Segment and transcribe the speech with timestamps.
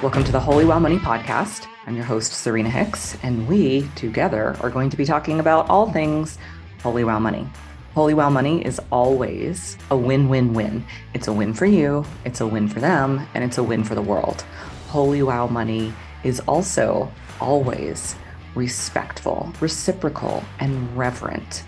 [0.00, 1.66] Welcome to the Holy Wow Money podcast.
[1.84, 5.90] I'm your host, Serena Hicks, and we together are going to be talking about all
[5.90, 6.38] things
[6.84, 7.48] Holy Wow Money.
[7.94, 10.84] Holy Wow Money is always a win win win.
[11.14, 13.96] It's a win for you, it's a win for them, and it's a win for
[13.96, 14.42] the world.
[14.86, 18.14] Holy Wow Money is also always
[18.54, 21.64] respectful, reciprocal, and reverent.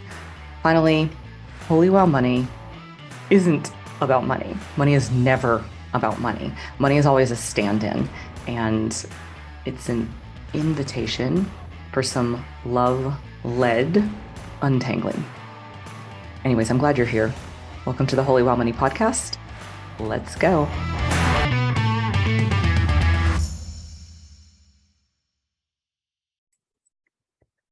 [0.62, 1.10] Finally,
[1.66, 2.46] Holy Wow Money
[3.28, 4.56] isn't about money.
[4.76, 6.52] Money is never about money.
[6.78, 8.08] Money is always a stand in,
[8.46, 9.06] and
[9.64, 10.12] it's an
[10.54, 11.50] invitation
[11.92, 14.08] for some love led
[14.62, 15.24] untangling.
[16.44, 17.32] Anyways, I'm glad you're here.
[17.84, 19.36] Welcome to the Holy Wow Money podcast.
[19.98, 20.68] Let's go.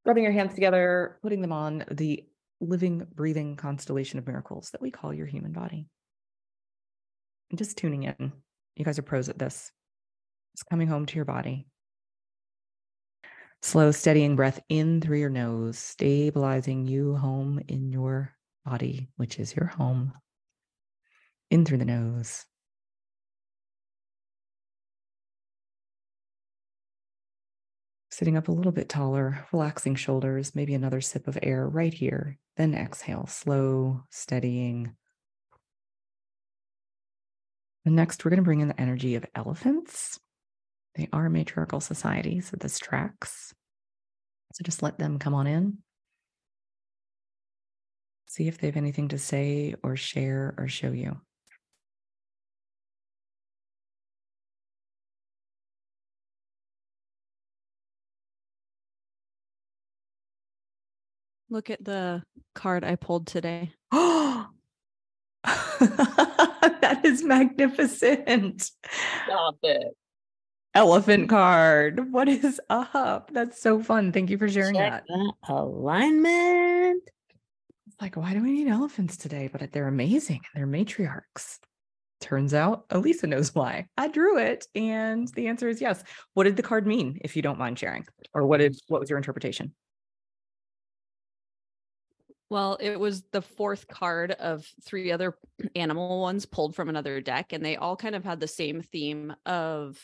[0.05, 2.25] Rubbing your hands together, putting them on the
[2.59, 5.87] living, breathing constellation of miracles that we call your human body
[7.57, 8.31] just tuning in.
[8.75, 9.71] You guys are pros at this.
[10.53, 11.67] It's coming home to your body.
[13.61, 18.33] Slow, steadying breath in through your nose, stabilizing you home in your
[18.65, 20.13] body, which is your home.
[21.49, 22.45] In through the nose.
[28.11, 32.37] Sitting up a little bit taller, relaxing shoulders, maybe another sip of air right here.
[32.57, 34.95] Then exhale, slow, steadying
[37.85, 40.19] and next, we're going to bring in the energy of elephants.
[40.95, 43.53] They are matriarchal society, so this tracks.
[44.53, 45.77] So just let them come on in.
[48.27, 51.21] See if they have anything to say or share or show you.
[61.49, 63.71] Look at the card I pulled today.
[66.89, 68.71] that is magnificent.
[69.25, 69.95] Stop it.
[70.75, 72.11] Elephant card.
[72.11, 73.31] What is up?
[73.33, 74.11] That's so fun.
[74.11, 75.03] Thank you for sharing Check that.
[75.07, 77.03] that alignment.
[77.87, 79.49] It's like, why do we need elephants today?
[79.51, 80.41] But they're amazing.
[80.53, 81.59] They're matriarchs.
[82.21, 83.87] Turns out Elisa knows why.
[83.97, 86.03] I drew it, and the answer is yes.
[86.33, 88.05] What did the card mean, if you don't mind sharing?
[88.33, 89.73] Or what did what was your interpretation?
[92.49, 95.37] Well, it was the fourth card of three other
[95.75, 99.35] animal ones pulled from another deck, and they all kind of had the same theme
[99.45, 99.97] of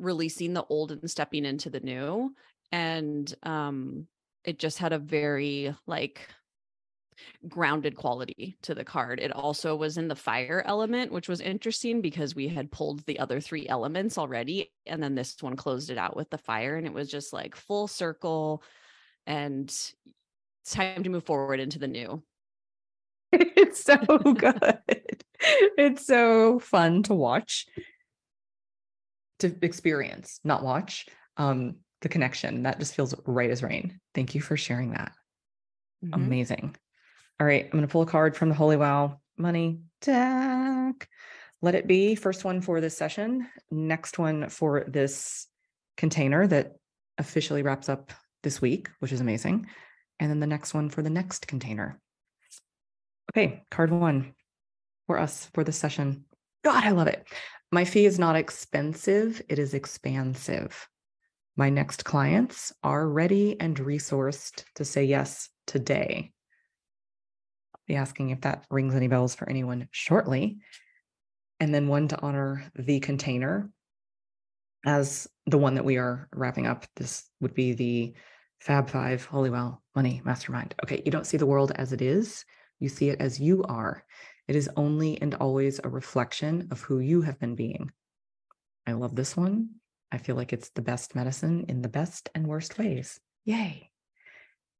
[0.00, 2.34] releasing the old and stepping into the new.
[2.72, 4.08] And um,
[4.44, 6.28] it just had a very like
[7.48, 9.20] grounded quality to the card.
[9.20, 13.20] It also was in the fire element, which was interesting because we had pulled the
[13.20, 14.72] other three elements already.
[14.86, 16.76] And then this one closed it out with the fire.
[16.76, 18.64] And it was just like full circle.
[19.26, 19.72] And
[20.64, 22.22] it's time to move forward into the new.
[23.32, 24.78] It's so good.
[25.76, 27.66] it's so fun to watch,
[29.40, 31.06] to experience, not watch.
[31.36, 34.00] Um, the connection that just feels right as rain.
[34.14, 35.12] Thank you for sharing that.
[36.04, 36.14] Mhm.
[36.14, 36.76] Amazing.
[37.40, 41.08] All right, I'm going to pull a card from the Holy Wow Money deck.
[41.60, 42.14] Let it be.
[42.14, 43.48] First one for this session.
[43.70, 45.46] Next one for this
[45.96, 46.76] container that
[47.18, 49.66] officially wraps up this week, which is amazing.
[50.20, 52.00] And then the next one for the next container.
[53.32, 54.34] Okay, card one
[55.06, 56.24] for us for this session.
[56.62, 57.26] God, I love it.
[57.72, 60.88] My fee is not expensive, it is expansive.
[61.56, 66.32] My next clients are ready and resourced to say yes today.
[67.74, 70.58] I'll be asking if that rings any bells for anyone shortly.
[71.60, 73.70] And then one to honor the container
[74.84, 76.86] as the one that we are wrapping up.
[76.96, 78.14] This would be the
[78.60, 80.74] Fab Five Holy Wow Money Mastermind.
[80.82, 82.44] Okay, you don't see the world as it is,
[82.80, 84.04] you see it as you are.
[84.48, 87.92] It is only and always a reflection of who you have been being.
[88.86, 89.70] I love this one.
[90.12, 93.18] I feel like it's the best medicine in the best and worst ways.
[93.44, 93.90] Yay.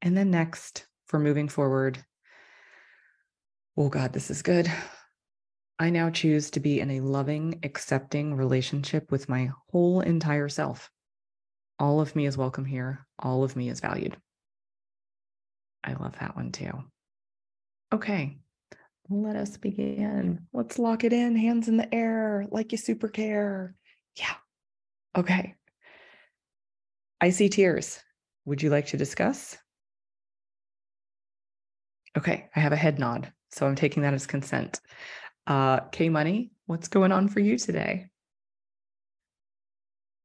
[0.03, 2.05] And then next, for moving forward,
[3.77, 4.71] oh God, this is good.
[5.79, 10.91] I now choose to be in a loving, accepting relationship with my whole entire self.
[11.79, 13.07] All of me is welcome here.
[13.19, 14.17] All of me is valued.
[15.83, 16.73] I love that one too.
[17.93, 18.39] Okay,
[19.11, 20.47] let us begin.
[20.53, 23.75] Let's lock it in, hands in the air, like you super care.
[24.17, 24.35] Yeah.
[25.17, 25.55] Okay.
[27.21, 28.01] I see tears.
[28.47, 29.57] Would you like to discuss?
[32.17, 33.33] Okay, I have a head nod.
[33.51, 34.81] So I'm taking that as consent.
[35.47, 38.07] Uh, K Money, what's going on for you today?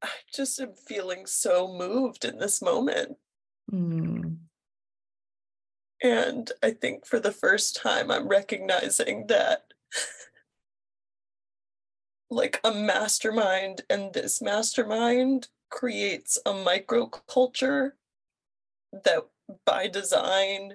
[0.01, 3.17] I just am feeling so moved in this moment.
[3.69, 4.33] Hmm.
[6.01, 9.65] And I think for the first time, I'm recognizing that
[12.29, 17.91] like a mastermind and this mastermind creates a microculture
[19.03, 19.25] that
[19.65, 20.73] by design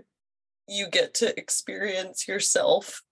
[0.69, 3.03] you get to experience yourself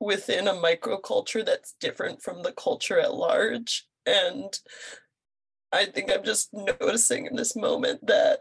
[0.00, 4.58] within a microculture that's different from the culture at large and
[5.72, 8.40] i think i'm just noticing in this moment that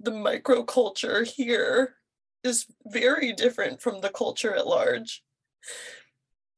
[0.00, 1.94] the microculture here
[2.42, 5.22] is very different from the culture at large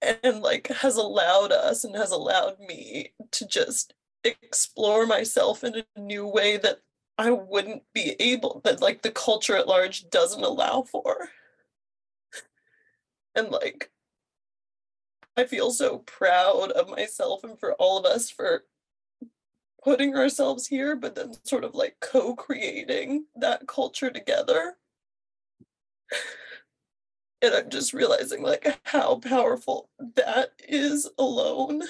[0.03, 6.01] and like has allowed us and has allowed me to just explore myself in a
[6.01, 6.81] new way that
[7.19, 11.31] I wouldn't be able that like the culture at large doesn't allow for.
[13.35, 13.91] And like
[15.37, 18.65] I feel so proud of myself and for all of us for
[19.87, 24.75] putting ourselves here, but then sort of like co-creating that culture together.
[27.43, 31.83] And I'm just realizing like how powerful that is alone.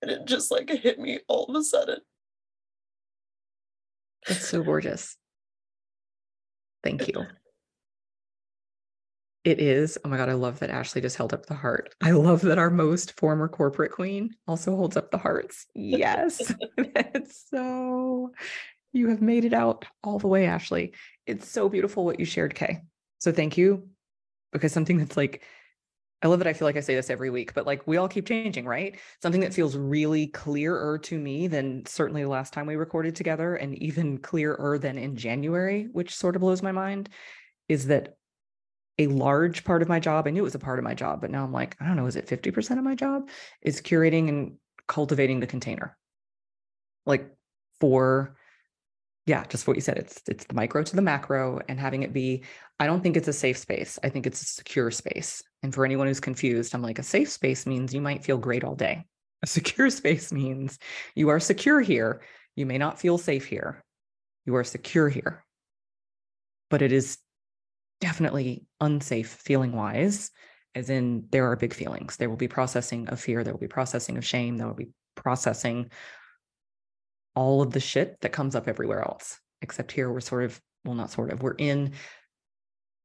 [0.00, 1.98] And it just like hit me all of a sudden.
[4.28, 5.16] It's so gorgeous.
[6.84, 7.26] Thank you.
[9.46, 9.96] It is.
[10.04, 11.94] Oh my God, I love that Ashley just held up the heart.
[12.02, 15.66] I love that our most former corporate queen also holds up the hearts.
[15.72, 16.52] Yes.
[16.78, 18.32] It's so,
[18.92, 20.94] you have made it out all the way, Ashley.
[21.26, 22.80] It's so beautiful what you shared, Kay.
[23.20, 23.88] So thank you.
[24.52, 25.44] Because something that's like,
[26.22, 28.08] I love that I feel like I say this every week, but like we all
[28.08, 28.98] keep changing, right?
[29.22, 33.54] Something that feels really clearer to me than certainly the last time we recorded together,
[33.54, 37.10] and even clearer than in January, which sort of blows my mind,
[37.68, 38.16] is that
[38.98, 41.20] a large part of my job, I knew it was a part of my job,
[41.20, 43.28] but now I'm like, I don't know, is it 50% of my job?
[43.60, 44.56] Is curating and
[44.86, 45.96] cultivating the container.
[47.04, 47.30] Like
[47.80, 48.36] for
[49.26, 49.98] yeah, just what you said.
[49.98, 52.44] It's it's the micro to the macro and having it be,
[52.78, 53.98] I don't think it's a safe space.
[54.04, 55.42] I think it's a secure space.
[55.64, 58.62] And for anyone who's confused, I'm like, a safe space means you might feel great
[58.62, 59.04] all day.
[59.42, 60.78] A secure space means
[61.14, 62.22] you are secure here.
[62.54, 63.84] You may not feel safe here.
[64.46, 65.44] You are secure here.
[66.70, 67.18] But it is
[68.00, 70.30] definitely unsafe feeling wise,
[70.74, 72.16] as in there are big feelings.
[72.16, 74.90] There will be processing of fear, there will be processing of shame, there will be
[75.14, 75.90] processing
[77.34, 79.38] all of the shit that comes up everywhere else.
[79.62, 81.92] Except here, we're sort of, well, not sort of, we're in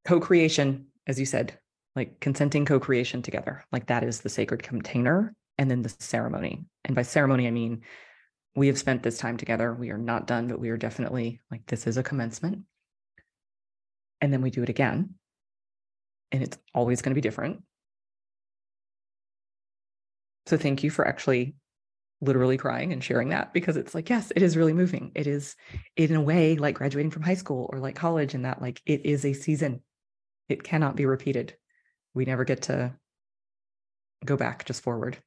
[0.06, 1.58] co creation, as you said,
[1.96, 3.64] like consenting co creation together.
[3.72, 5.34] Like that is the sacred container.
[5.58, 6.66] And then the ceremony.
[6.86, 7.82] And by ceremony, I mean,
[8.56, 9.74] we have spent this time together.
[9.74, 12.64] We are not done, but we are definitely like, this is a commencement.
[14.22, 15.16] And then we do it again.
[16.32, 17.64] And it's always going to be different.
[20.46, 21.56] So thank you for actually
[22.22, 25.56] literally crying and sharing that because it's like yes it is really moving it is
[25.98, 29.06] in a way like graduating from high school or like college and that like it
[29.06, 29.82] is a season
[30.48, 31.56] it cannot be repeated
[32.14, 32.94] we never get to
[34.24, 35.18] go back just forward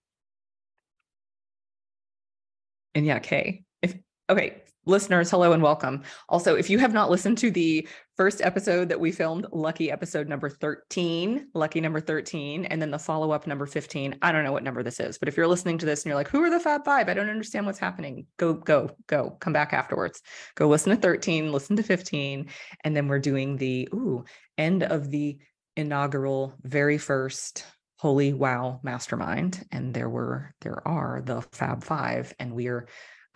[2.94, 3.96] and yeah kay if
[4.30, 6.02] okay listeners, hello and welcome.
[6.28, 10.28] Also, if you have not listened to the first episode that we filmed, lucky episode
[10.28, 14.52] number 13, lucky number 13, and then the follow up number 15, I don't know
[14.52, 16.50] what number this is, but if you're listening to this and you're like, who are
[16.50, 17.08] the Fab Five?
[17.08, 18.26] I don't understand what's happening.
[18.36, 20.20] Go, go, go, come back afterwards.
[20.54, 22.48] Go listen to 13, listen to 15,
[22.84, 24.24] and then we're doing the ooh,
[24.58, 25.38] end of the
[25.76, 27.64] inaugural, very first
[27.98, 29.64] Holy Wow Mastermind.
[29.72, 32.86] And there were, there are the Fab Five, and we are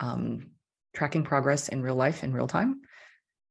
[0.01, 0.51] um
[0.93, 2.81] tracking progress in real life in real time.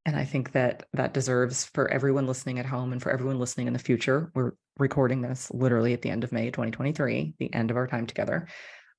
[0.05, 3.67] And I think that that deserves for everyone listening at home and for everyone listening
[3.67, 4.31] in the future.
[4.35, 8.07] We're recording this literally at the end of May 2023, the end of our time
[8.07, 8.49] together.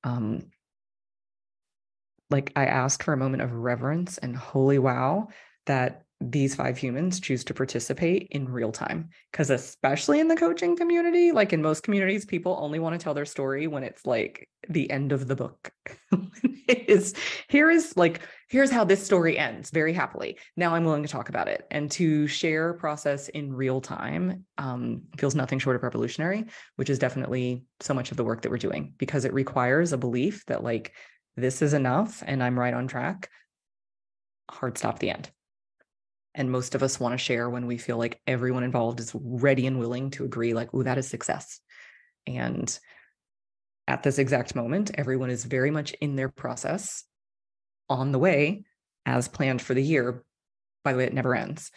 [0.04, 0.52] Um,
[2.30, 5.30] like I ask for a moment of reverence and holy wow
[5.66, 10.76] that these five humans choose to participate in real time because especially in the coaching
[10.76, 14.50] community like in most communities people only want to tell their story when it's like
[14.68, 15.72] the end of the book.
[16.68, 17.16] Is
[17.48, 20.38] here is like here's how this story ends very happily.
[20.56, 21.66] Now i'm willing to talk about it.
[21.72, 26.46] And to share process in real time um, feels nothing short of revolutionary
[26.76, 29.98] which is definitely so much of the work that we're doing because it requires a
[29.98, 30.94] belief that like
[31.38, 33.30] this is enough and i'm right on track.
[34.52, 35.32] Hard stop the end
[36.36, 39.68] and most of us want to share when we feel like everyone involved is ready
[39.68, 41.60] and willing to agree like oh that is success.
[42.28, 42.78] And
[43.88, 47.04] at this exact moment everyone is very much in their process
[47.90, 48.64] on the way
[49.06, 50.24] as planned for the year.
[50.84, 51.72] By the way it never ends.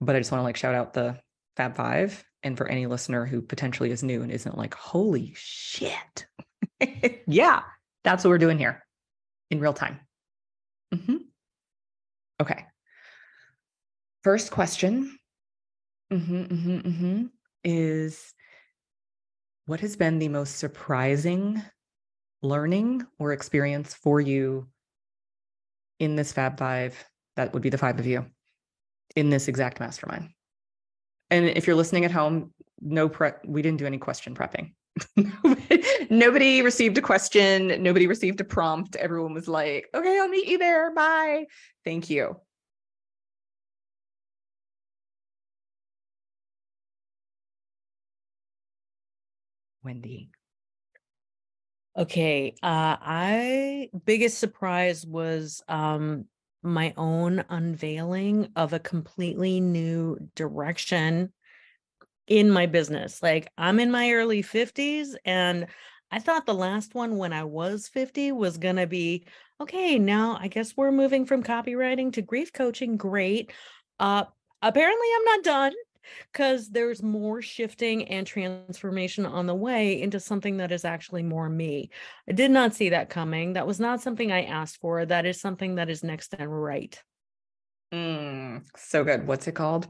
[0.00, 1.18] But i just want to like shout out the
[1.56, 6.26] fab five and for any listener who potentially is new and isn't like holy shit.
[7.26, 7.62] Yeah
[8.04, 8.84] that's what we're doing here
[9.50, 10.00] in real time.
[10.94, 11.16] Mm-hmm.
[12.42, 12.66] okay
[14.22, 15.18] First question
[16.12, 17.26] mm-hmm, mm-hmm, mm-hmm,
[17.64, 18.32] is
[19.66, 21.62] what has been the most surprising
[22.42, 24.68] learning or experience for you
[25.98, 27.04] in this Fab Five,
[27.36, 28.26] that would be the five of you
[29.16, 30.30] in this exact mastermind.
[31.30, 34.72] And if you're listening at home, no prep, we didn't do any question prepping.
[36.10, 38.96] nobody received a question, nobody received a prompt.
[38.96, 40.92] Everyone was like, okay, I'll meet you there.
[40.92, 41.46] Bye.
[41.84, 42.36] Thank you.
[49.84, 50.30] Wendy.
[51.96, 56.24] Okay, uh I biggest surprise was um
[56.62, 61.32] my own unveiling of a completely new direction
[62.26, 63.22] in my business.
[63.22, 65.66] Like I'm in my early 50s and
[66.10, 69.26] I thought the last one when I was 50 was going to be
[69.60, 72.96] okay, now I guess we're moving from copywriting to grief coaching.
[72.96, 73.52] Great.
[73.98, 74.24] Uh
[74.62, 75.72] apparently I'm not done
[76.32, 81.48] because there's more shifting and transformation on the way into something that is actually more
[81.48, 81.90] me.
[82.28, 83.54] I did not see that coming.
[83.54, 85.04] That was not something I asked for.
[85.04, 87.00] That is something that is next and right.
[87.92, 89.26] Mm, so good.
[89.26, 89.88] What's it called?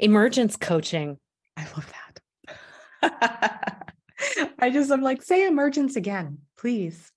[0.00, 1.18] Emergence coaching.
[1.56, 1.92] I love
[3.02, 3.84] that.
[4.58, 7.12] I just, I'm like, say emergence again, please.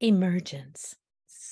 [0.00, 0.94] Emergence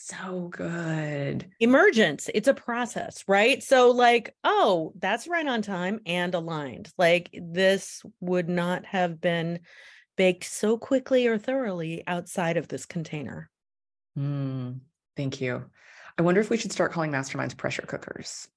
[0.06, 1.50] so good.
[1.60, 3.62] Emergence, it's a process, right?
[3.62, 6.90] So, like, oh, that's right on time and aligned.
[6.98, 9.60] Like, this would not have been
[10.16, 13.50] baked so quickly or thoroughly outside of this container.
[14.18, 14.80] Mm,
[15.16, 15.64] thank you.
[16.18, 18.48] I wonder if we should start calling masterminds pressure cookers.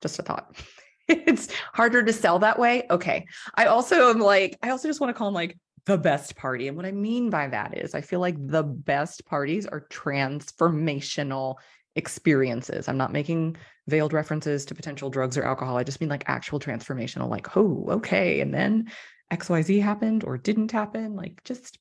[0.00, 0.56] Just a thought.
[1.08, 2.86] it's harder to sell that way.
[2.90, 3.26] Okay.
[3.54, 5.56] I also am like, I also just want to call them like
[5.88, 6.68] the best party.
[6.68, 11.56] And what I mean by that is, I feel like the best parties are transformational
[11.96, 12.88] experiences.
[12.88, 13.56] I'm not making
[13.88, 15.78] veiled references to potential drugs or alcohol.
[15.78, 18.40] I just mean like actual transformational, like, oh, okay.
[18.40, 18.92] And then
[19.32, 21.16] XYZ happened or didn't happen.
[21.16, 21.78] Like, just,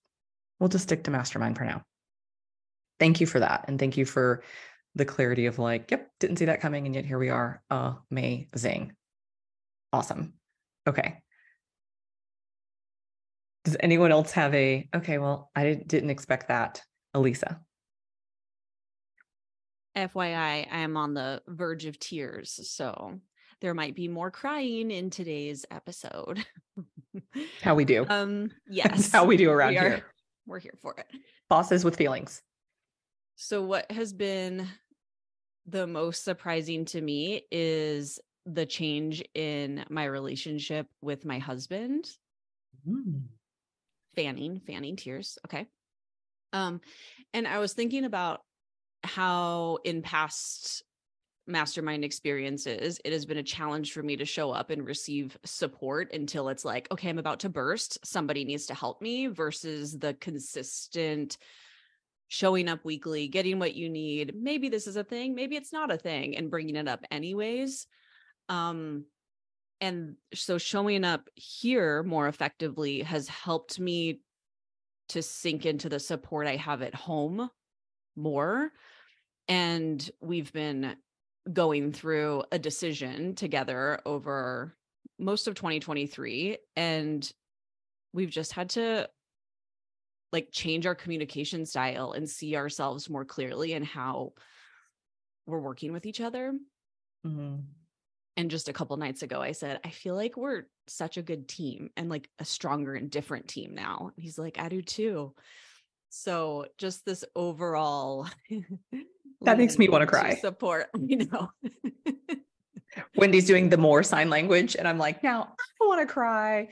[0.59, 1.83] we'll just stick to mastermind for now.
[2.99, 3.65] Thank you for that.
[3.67, 4.41] And thank you for
[4.95, 6.85] the clarity of like, yep, didn't see that coming.
[6.85, 7.61] And yet here we are.
[8.09, 8.93] Amazing.
[9.91, 10.33] Awesome.
[10.87, 11.21] Okay.
[13.67, 16.81] Does anyone else have a, okay, well, I didn't expect that.
[17.13, 17.59] Elisa.
[19.93, 22.61] FYI, I am on the verge of tears.
[22.71, 23.19] So
[23.59, 26.45] there might be more crying in today's episode.
[27.61, 28.05] how we do.
[28.09, 28.87] Um, yes.
[28.89, 30.05] That's how we do around we are, here.
[30.47, 31.07] We're here for it.
[31.49, 32.41] Bosses with feelings.
[33.35, 34.65] So what has been
[35.65, 42.07] the most surprising to me is the change in my relationship with my husband.
[42.87, 43.23] Mm
[44.17, 45.37] fanning, fanning tears.
[45.45, 45.67] Okay.
[46.51, 46.81] Um,
[47.33, 48.41] and I was thinking about
[49.03, 50.83] how in past
[51.45, 56.11] mastermind experiences, it has been a challenge for me to show up and receive support
[56.13, 58.05] until it's like, okay, I'm about to burst.
[58.05, 61.37] Somebody needs to help me versus the consistent
[62.27, 64.33] showing up weekly, getting what you need.
[64.35, 67.87] Maybe this is a thing, maybe it's not a thing, and bringing it up anyways.
[68.49, 69.05] Um,
[69.79, 74.21] and so showing up here more effectively has helped me
[75.09, 77.49] to sink into the support I have at home
[78.15, 78.71] more.
[79.47, 80.95] And we've been
[81.51, 84.75] going through a decision together over
[85.19, 86.57] most of 2023.
[86.75, 87.31] And
[88.13, 89.07] we've just had to
[90.33, 94.33] like change our communication style and see ourselves more clearly and how
[95.45, 96.53] we're working with each other.
[97.25, 97.57] Mm-hmm
[98.37, 101.47] and just a couple nights ago i said i feel like we're such a good
[101.47, 104.11] team and like a stronger and different team now.
[104.15, 105.33] And he's like i do too.
[106.09, 108.27] So just this overall
[109.41, 110.35] that makes me want to cry.
[110.35, 111.51] support you know.
[113.15, 116.69] Wendy's doing the more sign language and i'm like now i want to cry.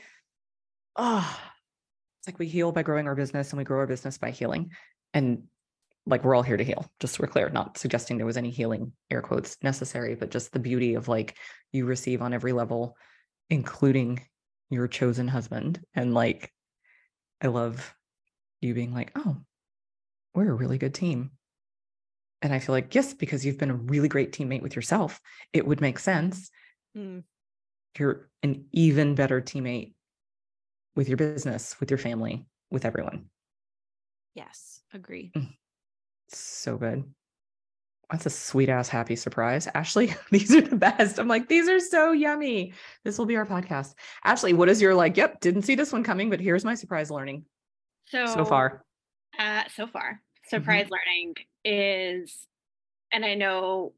[0.96, 1.40] Oh
[2.20, 4.72] it's like we heal by growing our business and we grow our business by healing.
[5.14, 5.44] And
[6.08, 8.52] like we're all here to heal just so we're clear not suggesting there was any
[8.52, 11.38] healing air quotes necessary but just the beauty of like
[11.72, 12.96] you receive on every level
[13.50, 14.22] including
[14.70, 16.52] your chosen husband and like
[17.42, 17.96] i love
[18.62, 19.38] you being like oh
[20.34, 21.32] we're a really good team
[22.42, 25.20] and i feel like yes because you've been a really great teammate with yourself
[25.54, 26.50] it would make sense
[26.96, 27.24] mm.
[27.98, 29.94] you're an even better teammate
[30.96, 33.26] with your business with your family with everyone
[34.34, 35.50] yes agree mm.
[36.36, 37.04] So good.
[38.12, 39.68] That's a sweet ass happy surprise.
[39.74, 41.20] Ashley, these are the best.
[41.20, 42.74] I'm like, these are so yummy.
[43.04, 43.96] This will be our podcast.
[44.24, 47.10] Ashley, what is your like, yep, didn't see this one coming, but here's my surprise
[47.10, 47.46] learning.
[48.08, 48.86] So so far.
[49.40, 50.12] Uh so far.
[50.12, 50.50] Mm-hmm.
[50.50, 50.94] Surprise mm-hmm.
[50.94, 52.48] learning is
[53.12, 53.94] and I know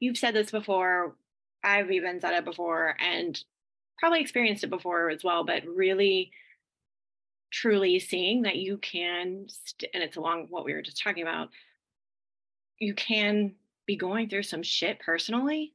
[0.00, 1.16] you've said this before,
[1.62, 3.42] I've even said it before and
[3.98, 6.30] probably experienced it before as well, but really
[7.54, 11.50] truly seeing that you can st- and it's along what we were just talking about
[12.78, 13.54] you can
[13.86, 15.74] be going through some shit personally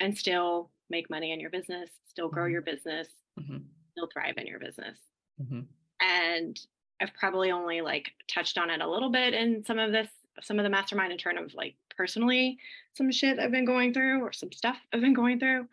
[0.00, 2.52] and still make money in your business still grow Mhm.
[2.52, 3.08] your business
[3.38, 4.98] Mhm, still thrive in your business
[5.38, 5.66] mhm.
[6.00, 6.58] and
[7.00, 10.08] I've probably only like touched on it a little bit in some of this,
[10.42, 12.58] some of the mastermind in terms of like personally
[12.94, 15.68] some shit I've been going through or some stuff I've been going through.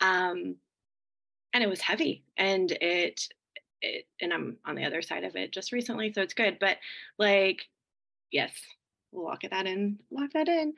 [0.00, 0.56] Um,
[1.52, 3.28] and it was heavy and it,
[3.82, 6.58] it, and I'm on the other side of it just recently, so it's good.
[6.60, 6.78] But
[7.18, 7.62] like,
[8.30, 8.52] yes,
[9.12, 10.74] we'll lock it that in, lock that in.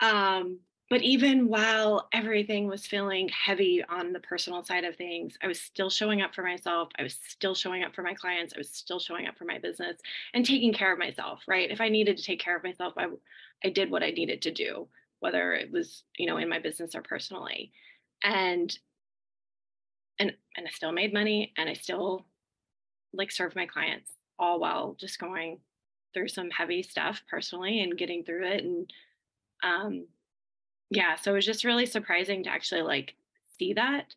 [0.00, 0.58] Um,
[0.90, 5.58] but even while everything was feeling heavy on the personal side of things, I was
[5.58, 6.90] still showing up for myself.
[6.98, 8.52] I was still showing up for my clients.
[8.54, 9.96] I was still showing up for my business
[10.34, 11.70] and taking care of myself, right?
[11.70, 13.06] If I needed to take care of myself, I,
[13.64, 14.86] I did what I needed to do,
[15.20, 17.72] whether it was, you know, in my business or personally.
[18.22, 18.76] And
[20.18, 22.26] and and I still made money and I still
[23.12, 25.60] like served my clients all while just going
[26.14, 28.92] through some heavy stuff personally and getting through it and
[29.62, 30.06] um
[30.90, 33.14] yeah so it was just really surprising to actually like
[33.58, 34.14] see that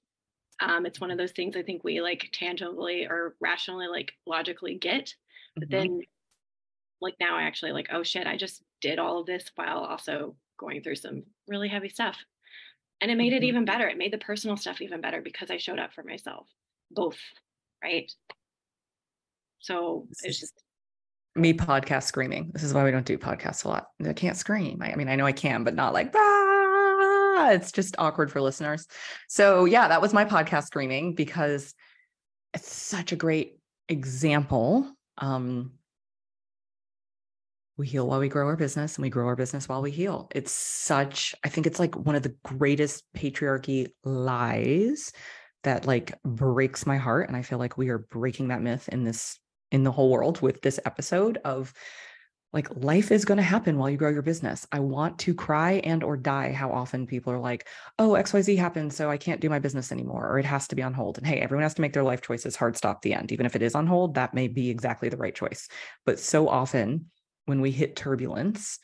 [0.62, 4.76] um it's one of those things i think we like tangibly or rationally like logically
[4.78, 5.16] get
[5.60, 5.72] but Mhm.
[5.72, 6.02] then
[7.02, 10.36] like now i actually like oh shit i just did all of this while also
[10.58, 12.18] going through some really heavy stuff
[13.02, 13.46] and it made it Mhm.
[13.46, 16.48] even better it made the personal stuff even better because i showed up for myself
[16.92, 17.20] both
[17.84, 18.14] right
[19.66, 20.64] so it's just
[21.36, 22.52] me podcast screaming.
[22.54, 23.88] This is why we don't do podcasts a lot.
[24.06, 24.80] I can't scream.
[24.82, 28.42] I, I mean, I know I can, but not like "Ah!" It's just awkward for
[28.42, 28.86] listeners.
[29.28, 31.74] So yeah, that was my podcast screaming because
[32.54, 33.58] it's such a great
[33.90, 34.88] example.
[35.18, 35.72] Um,
[37.76, 40.30] we heal while we grow our business and we grow our business while we heal.
[40.34, 45.12] It's such, I think it's like one of the greatest patriarchy lies
[45.64, 47.28] that like breaks my heart.
[47.28, 49.40] And I feel like we are breaking that myth in this
[49.76, 51.74] in the whole world with this episode of
[52.54, 54.66] like life is going to happen while you grow your business.
[54.72, 57.68] I want to cry and or die how often people are like,
[58.00, 60.82] "Oh, XYZ happened, so I can't do my business anymore or it has to be
[60.82, 63.34] on hold." And hey, everyone has to make their life choices hard stop the end.
[63.34, 65.68] Even if it is on hold, that may be exactly the right choice.
[66.06, 67.12] But so often
[67.46, 68.80] when we hit turbulence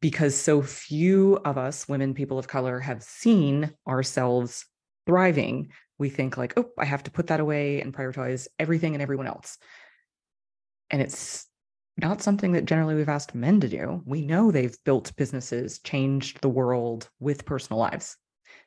[0.00, 4.64] because so few of us women people of color have seen ourselves
[5.06, 9.02] thriving we think like oh i have to put that away and prioritize everything and
[9.02, 9.58] everyone else.
[10.90, 11.46] And it's
[11.96, 14.02] not something that generally we've asked men to do.
[14.04, 18.16] We know they've built businesses changed the world with personal lives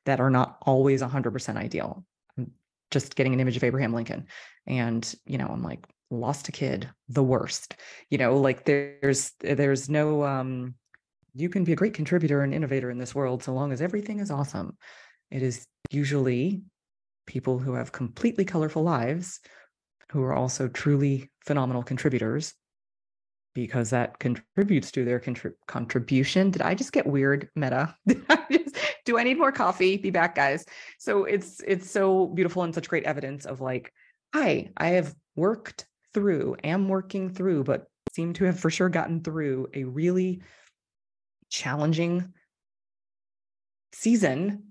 [0.06, 2.06] that are not always 100% ideal.
[2.38, 2.52] I'm
[2.92, 4.28] just getting an image of abraham lincoln
[4.66, 7.76] and you know i'm like lost a kid the worst.
[8.10, 10.76] You know like there's there's no um
[11.34, 14.20] you can be a great contributor and innovator in this world so long as everything
[14.20, 14.78] is awesome.
[15.30, 16.64] It is usually
[17.28, 19.40] people who have completely colorful lives
[20.12, 22.54] who are also truly phenomenal contributors
[23.54, 26.52] because that contributes to their contrib- contribution.
[26.52, 27.96] Did I just get weird meta?
[28.30, 29.98] I just, do I need more coffee?
[29.98, 30.64] Be back, guys.
[31.00, 33.92] So it's it's so beautiful and such great evidence of like,
[34.34, 39.24] hi, I have worked through, am working through, but seem to have for sure gotten
[39.24, 40.42] through a really
[41.50, 42.34] challenging
[43.94, 44.67] season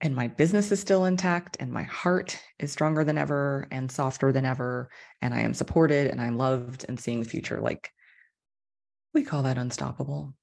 [0.00, 4.32] and my business is still intact and my heart is stronger than ever and softer
[4.32, 4.90] than ever
[5.22, 7.92] and i am supported and i'm loved and seeing the future like
[9.14, 10.34] we call that unstoppable.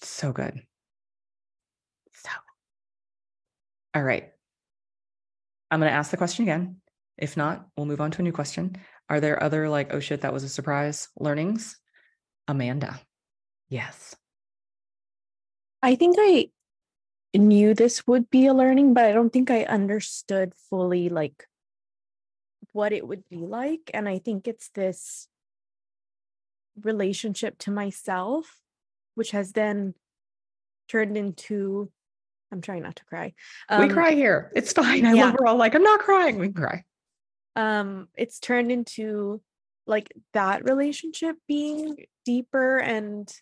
[0.00, 0.62] So good.
[2.12, 2.30] So
[3.94, 4.32] all right.
[5.70, 6.76] I'm going to ask the question again.
[7.18, 8.76] If not we'll move on to a new question.
[9.08, 11.78] Are there other like oh shit that was a surprise learnings?
[12.48, 13.00] Amanda.
[13.68, 14.14] Yes
[15.86, 16.50] I think I
[17.32, 21.46] knew this would be a learning, but I don't think I understood fully like
[22.72, 23.92] what it would be like.
[23.94, 25.28] And I think it's this
[26.82, 28.58] relationship to myself,
[29.14, 29.94] which has then
[30.88, 31.92] turned into
[32.50, 33.34] I'm trying not to cry.
[33.70, 34.50] we Um, cry here.
[34.56, 35.06] It's fine.
[35.06, 35.26] I yeah.
[35.26, 36.40] love we're all like, I'm not crying.
[36.40, 36.84] We can cry.
[37.54, 39.40] um it's turned into
[39.86, 43.32] like that relationship being deeper and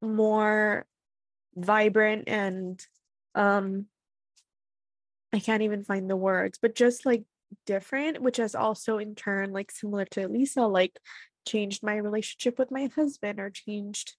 [0.00, 0.86] more
[1.56, 2.84] vibrant and
[3.34, 3.86] um
[5.32, 7.24] I can't even find the words but just like
[7.66, 10.98] different which has also in turn like similar to Lisa like
[11.46, 14.16] changed my relationship with my husband or changed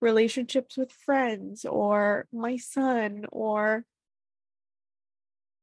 [0.00, 3.84] relationships with friends or my son or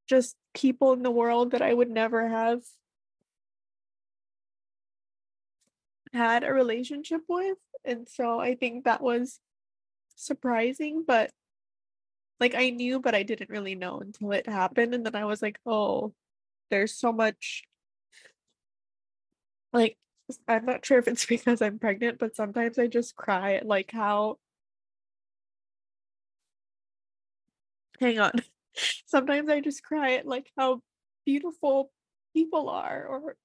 [0.08, 2.60] just people in the world that I would never have
[6.12, 7.56] had a relationship with.
[7.84, 9.40] And so I think that was
[10.22, 11.30] surprising, but
[12.40, 14.94] like I knew, but I didn't really know until it happened.
[14.94, 16.12] And then I was like, oh,
[16.70, 17.64] there's so much
[19.72, 19.96] like
[20.48, 24.38] I'm not sure if it's because I'm pregnant, but sometimes I just cry like how
[28.00, 28.32] hang on.
[29.06, 30.80] Sometimes I just cry at like how
[31.26, 31.92] beautiful
[32.34, 33.36] people are or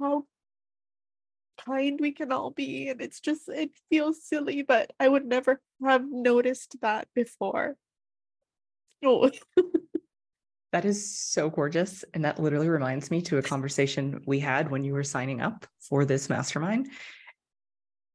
[0.00, 0.24] how
[1.64, 2.88] kind we can all be.
[2.88, 7.76] And it's just it feels silly, but I would never have noticed that before.
[9.04, 9.30] Oh,
[10.72, 12.04] That is so gorgeous.
[12.14, 15.66] And that literally reminds me to a conversation we had when you were signing up
[15.80, 16.88] for this mastermind.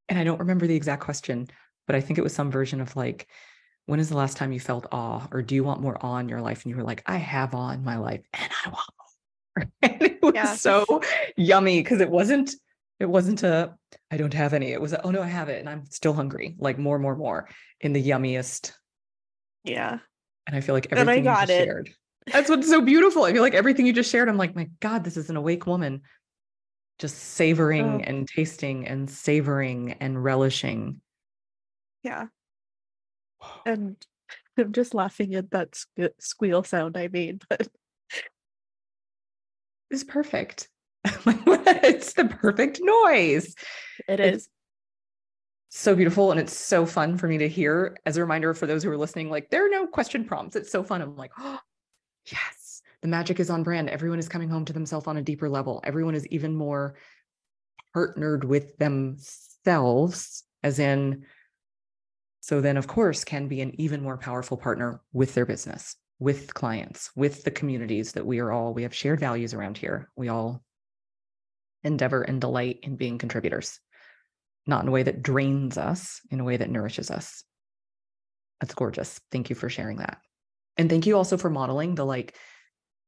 [0.07, 1.47] And I don't remember the exact question,
[1.85, 3.27] but I think it was some version of like,
[3.87, 5.27] when is the last time you felt awe?
[5.31, 6.63] Or do you want more awe in your life?
[6.63, 9.67] And you were like, I have awe in my life and I want more.
[9.81, 10.55] And it was Yeah.
[10.55, 11.01] so
[11.35, 12.55] yummy because it wasn't,
[12.99, 13.75] it wasn't a,
[14.11, 14.71] I don't have any.
[14.71, 17.15] It was, a, oh no, I have it and I'm still hungry, like more, more,
[17.15, 17.49] more
[17.81, 18.71] in the yummiest.
[19.63, 19.99] yeah.
[20.47, 21.65] And I feel like And I everything you got just it.
[21.65, 21.89] shared.
[22.31, 23.23] That's what's so beautiful.
[23.23, 25.65] I feel like everything you just shared, I'm like, my God, this is an awake
[25.65, 26.01] woman.
[26.99, 28.03] Just savoring Oh.
[28.05, 31.01] and tasting and savoring and relishing.
[32.03, 32.27] Yeah.
[33.65, 33.97] And
[34.57, 35.77] I'm just laughing at that
[36.19, 37.67] squeal sound I made, but
[39.91, 40.67] It's perfect.
[41.83, 43.55] it's the perfect noise.
[44.07, 44.49] it It's-
[45.69, 46.31] So beautiful.
[46.31, 47.97] And it's so fun for me to hear.
[48.05, 50.55] As a reminder for those who are listening, like there are no question prompts.
[50.55, 51.01] It's so fun.
[51.01, 51.59] I'm like, oh,
[52.31, 53.89] yes, the magic is on brand.
[53.89, 55.81] Everyone is coming home to themselves on a deeper level.
[55.83, 56.95] Everyone is even more
[57.93, 61.25] partnered with themselves, as in,
[62.41, 66.53] so then, of course, can be an even more powerful partner with their business, with
[66.53, 70.11] clients, with the communities that we are all, we have shared values around here.
[70.15, 70.61] We all
[71.85, 73.79] endeavor and delight in being contributors
[74.67, 77.43] not in a way that drains us, in a way that nourishes us.
[78.59, 79.19] That's gorgeous.
[79.31, 80.19] Thank you for sharing that.
[80.77, 82.35] And thank you also for modeling the like,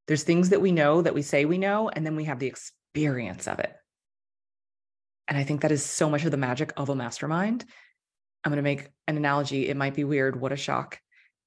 [0.08, 2.48] there's things that we know that we say we know, and then we have the
[2.48, 3.74] experience of it.
[5.28, 7.66] And I think that is so much of the magic of a mastermind.
[8.44, 9.68] I'm going to make an analogy.
[9.68, 10.40] It might be weird.
[10.40, 11.00] What a shock.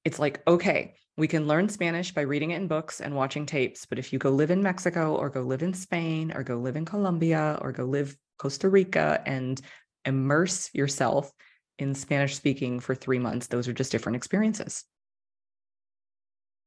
[0.05, 3.85] It's like, okay, we can learn Spanish by reading it in books and watching tapes.
[3.85, 6.75] But if you go live in Mexico or go live in Spain or go live
[6.75, 9.61] in Colombia or go live Costa Rica and
[10.03, 11.31] immerse yourself
[11.77, 14.83] in Spanish speaking for three months, those are just different experiences.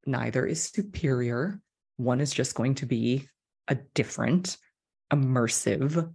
[0.07, 1.61] Neither is superior.
[1.97, 3.29] One is just going to be
[3.67, 4.57] a different,
[5.13, 6.15] immersive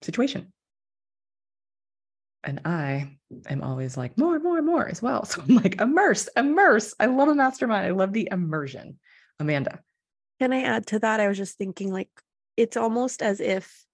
[0.00, 0.50] situation.
[2.42, 3.18] And I
[3.50, 5.24] am always like, more, more, more as well.
[5.26, 6.94] So I'm like, immerse, immerse.
[6.98, 7.86] I love a mastermind.
[7.86, 8.98] I love the immersion.
[9.38, 9.80] Amanda.
[10.40, 11.20] Can I add to that?
[11.20, 12.08] I was just thinking like
[12.56, 13.84] it's almost as if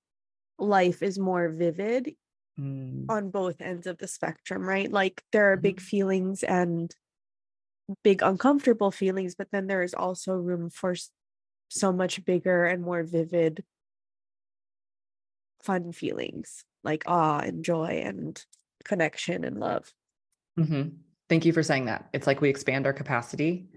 [0.59, 2.15] life is more vivid
[2.61, 4.93] Mm, on both ends of the spectrum, right?
[4.93, 5.83] Like there are big Mhm.
[5.83, 6.95] feelings and
[8.05, 10.95] big uncomfortable feelings, but then there is also room for
[11.69, 13.65] so much bigger and more vivid
[15.63, 18.45] fun feelings like awe and joy and
[18.85, 19.93] connection and love.
[20.59, 20.97] Mhm.
[21.29, 22.09] Thank you for saying that.
[22.13, 23.69] It's like we expand our capacity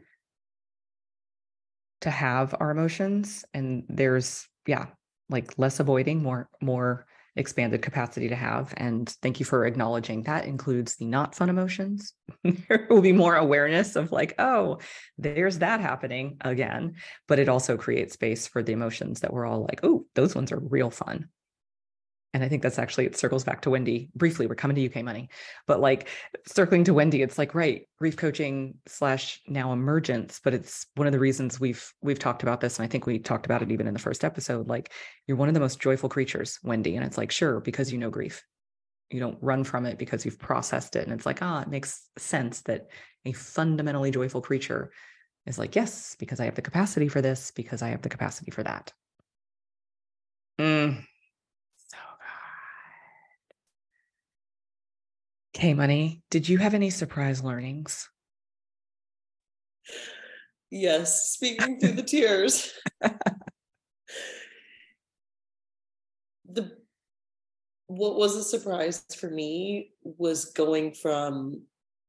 [2.02, 4.88] to have our emotions, and there's, yeah,
[5.30, 8.74] like less avoiding, more, more expanded capacity to have.
[8.78, 12.14] And thank you for acknowledging that includes the not fun emotions.
[12.44, 14.80] there will be more awareness of like, oh,
[15.18, 16.96] there's that happening again.
[17.28, 20.52] But it also creates space for the emotions that we're all like, oh, those ones
[20.52, 21.28] are real fun.
[22.36, 24.45] And I think that's actually, it circles back to Wendy briefly.
[24.45, 25.30] We're coming to you K Money,
[25.65, 26.10] but like
[26.45, 30.41] circling to Wendy, it's like, right, grief coaching slash now emergence.
[30.43, 32.78] But it's one of the reasons we've, we've talked about this.
[32.78, 34.67] And I think we talked about it even in the first episode.
[34.67, 34.91] Like
[35.28, 36.95] you're one of the most joyful creatures, Wendy.
[36.95, 38.43] And it's like, sure, because you know grief.
[39.12, 41.06] You don't run from it because you've processed it.
[41.06, 42.88] And it's like, ah, it makes sense that
[43.24, 44.91] a fundamentally joyful creature
[45.45, 48.52] is like, yes, because I have the capacity for this, because I have the capacity
[48.52, 48.91] for that.
[50.60, 51.04] Mm,
[51.76, 53.56] so good.
[55.56, 56.22] Okay, money.
[56.30, 58.10] Did you have any surprise learnings?
[60.70, 62.74] Yes, speaking through the tears.
[66.44, 66.78] the
[67.88, 71.62] what was a surprise for me was going from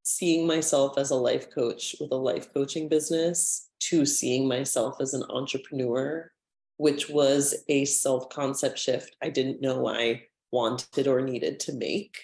[0.03, 5.15] seeing myself as a life coach with a life coaching business to seeing myself as
[5.15, 6.33] an entrepreneur,
[6.79, 12.17] which was a self concept shift I didn't know I wanted or needed to make.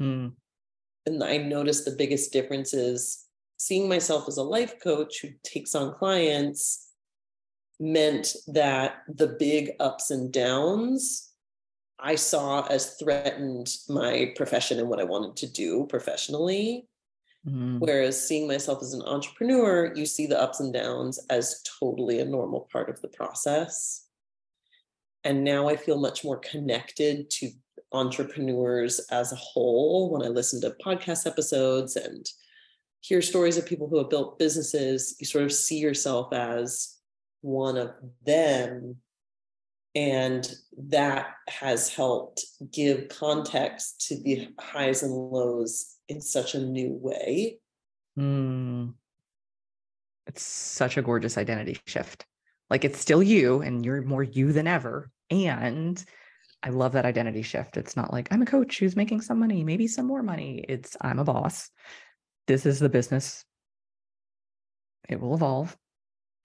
[0.00, 0.28] Hmm.
[1.06, 5.74] And I noticed the biggest difference is seeing myself as a life coach who takes
[5.74, 6.90] on clients
[7.78, 11.32] meant that the big ups and downs
[11.98, 16.88] I saw as threatened my profession and what I wanted to do professionally.
[17.48, 22.20] Mm, Whereas seeing myself as an entrepreneur, you see the ups and downs as totally
[22.20, 24.08] a normal part of the process.
[25.24, 27.50] And now I feel much more connected to
[27.96, 32.26] entrepreneurs as a whole when I listen to podcast episodes and
[33.00, 35.16] hear stories of people who have built businesses.
[35.18, 36.96] You sort of see yourself as
[37.40, 37.92] one of
[38.24, 38.96] them.
[39.94, 40.52] And
[40.90, 47.58] that has helped give context to the highs and lows in such a new way.
[48.18, 48.92] mm.
[50.26, 52.26] It's such a gorgeous identity shift.
[52.68, 55.10] Like it's still you and you're more you than ever.
[55.30, 56.04] And
[56.66, 57.76] I love that identity shift.
[57.76, 60.64] It's not like I'm a coach who's making some money, maybe some more money.
[60.68, 61.70] It's I'm a boss.
[62.48, 63.44] This is the business.
[65.08, 65.76] It will evolve.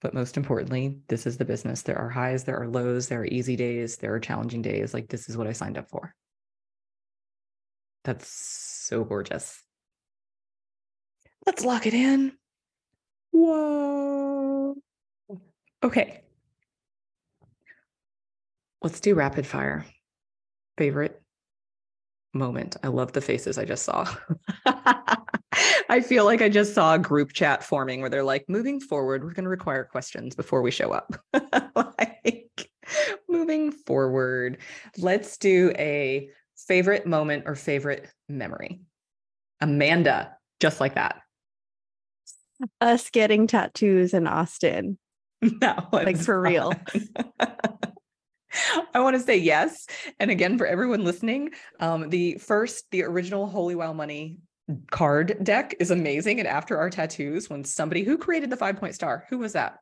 [0.00, 1.82] But most importantly, this is the business.
[1.82, 4.94] There are highs, there are lows, there are easy days, there are challenging days.
[4.94, 6.14] Like this is what I signed up for.
[8.04, 9.60] That's so gorgeous.
[11.46, 12.32] Let's lock it in.
[13.32, 14.76] Whoa.
[15.82, 16.22] Okay.
[18.82, 19.84] Let's do rapid fire.
[20.78, 21.20] Favorite
[22.34, 22.76] moment.
[22.82, 24.12] I love the faces I just saw.
[25.88, 29.22] I feel like I just saw a group chat forming where they're like, moving forward,
[29.22, 31.14] we're going to require questions before we show up.
[31.76, 32.70] like,
[33.28, 34.58] moving forward,
[34.96, 38.80] let's do a favorite moment or favorite memory.
[39.60, 41.20] Amanda, just like that.
[42.80, 44.98] Us getting tattoos in Austin.
[45.60, 46.72] No, Like, for real.
[48.94, 49.86] I want to say yes.
[50.20, 54.38] And again, for everyone listening, um, the first, the original Holy Wow Money
[54.90, 56.38] card deck is amazing.
[56.38, 59.78] And after our tattoos, when somebody who created the five point star, who was that?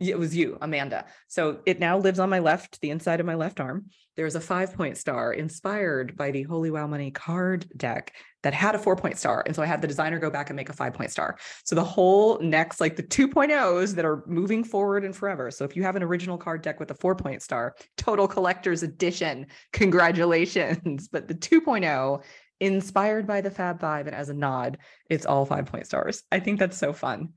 [0.00, 1.04] It was you, Amanda.
[1.28, 3.86] So it now lives on my left, the inside of my left arm.
[4.16, 8.74] There's a five point star inspired by the Holy Wow Money card deck that had
[8.74, 9.42] a four point star.
[9.44, 11.38] And so I had the designer go back and make a five point star.
[11.64, 15.50] So the whole next, like the 2.0s that are moving forward and forever.
[15.50, 18.82] So if you have an original card deck with a four point star, total collector's
[18.82, 21.08] edition, congratulations.
[21.08, 22.22] But the 2.0,
[22.60, 26.22] inspired by the Fab Five, and as a nod, it's all five point stars.
[26.30, 27.30] I think that's so fun.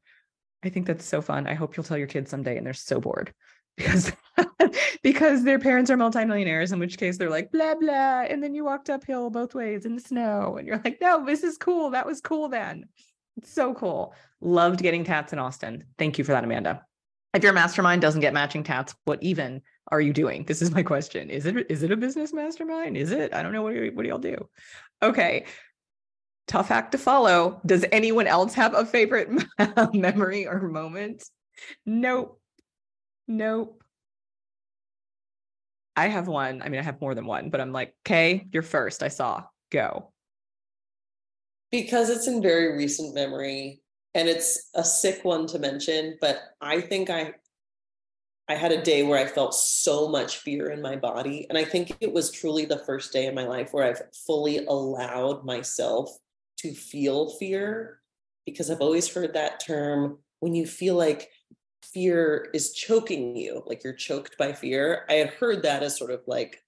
[0.64, 1.48] I think that's so fun.
[1.48, 3.34] I hope you'll tell your kids someday and they're so bored
[3.78, 4.12] because
[5.02, 8.22] because their parents are multimillionaires, in which case they're like blah blah.
[8.22, 10.58] And then you walked uphill both ways in the snow.
[10.58, 11.90] And you're like, no, this is cool.
[11.92, 12.86] That was cool then.
[13.38, 14.14] It's so cool.
[14.42, 15.86] Loved getting tats in Austin.
[15.98, 16.86] Thank you for that, Amanda.
[17.34, 20.46] If your mastermind doesn't get matching tats, what even are you doing?
[20.46, 21.32] This is my question.
[21.32, 22.96] Is it is it a business mastermind?
[22.96, 23.34] Is it?
[23.34, 23.64] I don't know.
[23.64, 24.48] What do, what do y'all do?
[25.02, 25.46] Okay.
[26.48, 27.62] Tough act to follow.
[27.66, 29.30] Does anyone else have a favorite
[29.94, 31.24] memory or moment?
[31.86, 32.40] Nope.
[33.28, 33.82] Nope.
[35.96, 36.62] I have one.
[36.62, 39.04] I mean, I have more than one, but I'm like, okay, you're first.
[39.04, 39.44] I saw.
[39.72, 40.12] Go.
[41.72, 43.82] because it's in very recent memory
[44.14, 47.34] and it's a sick one to mention but i think i
[48.48, 51.66] i had a day where i felt so much fear in my body and i
[51.66, 56.12] think it was truly the first day in my life where i've fully allowed myself
[56.58, 58.00] to feel fear
[58.46, 61.30] because i've always heard that term when you feel like
[61.84, 65.06] fear is choking you like you're choked by fear.
[65.10, 66.62] I had heard that as sort of like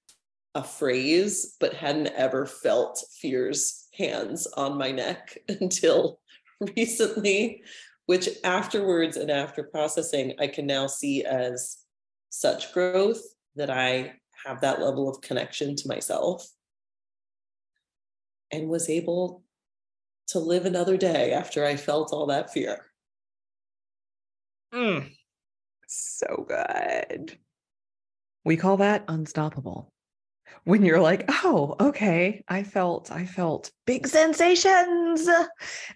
[0.54, 6.20] a phrase, but hadn't ever felt fear's hands on my neck until
[6.78, 7.64] recently,
[8.06, 11.78] which afterwards and after processing, I can now see as
[12.30, 13.22] such growth
[13.56, 14.14] that I
[14.46, 16.48] have that level of connection to myself
[18.52, 19.44] and was able
[20.28, 22.86] to live another day after I felt all that fear.
[24.74, 25.12] Mm,
[25.88, 27.38] so good.
[28.44, 29.92] We call that unstoppable.
[30.64, 35.28] When you're like, oh, okay, I felt, I felt big sensations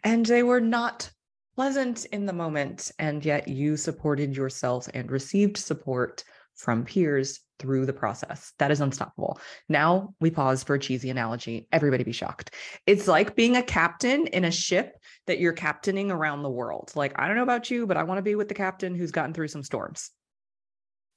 [0.04, 1.10] and they were not
[1.56, 2.92] pleasant in the moment.
[3.00, 6.24] And yet you supported yourself and received support
[6.56, 8.54] from peers through the process.
[8.58, 9.40] That is unstoppable.
[9.68, 11.68] Now we pause for a cheesy analogy.
[11.72, 12.56] Everybody be shocked.
[12.88, 14.96] It's like being a captain in a ship
[15.28, 16.92] that you're captaining around the world.
[16.96, 19.12] Like, I don't know about you, but I want to be with the captain who's
[19.12, 20.12] gotten through some storms.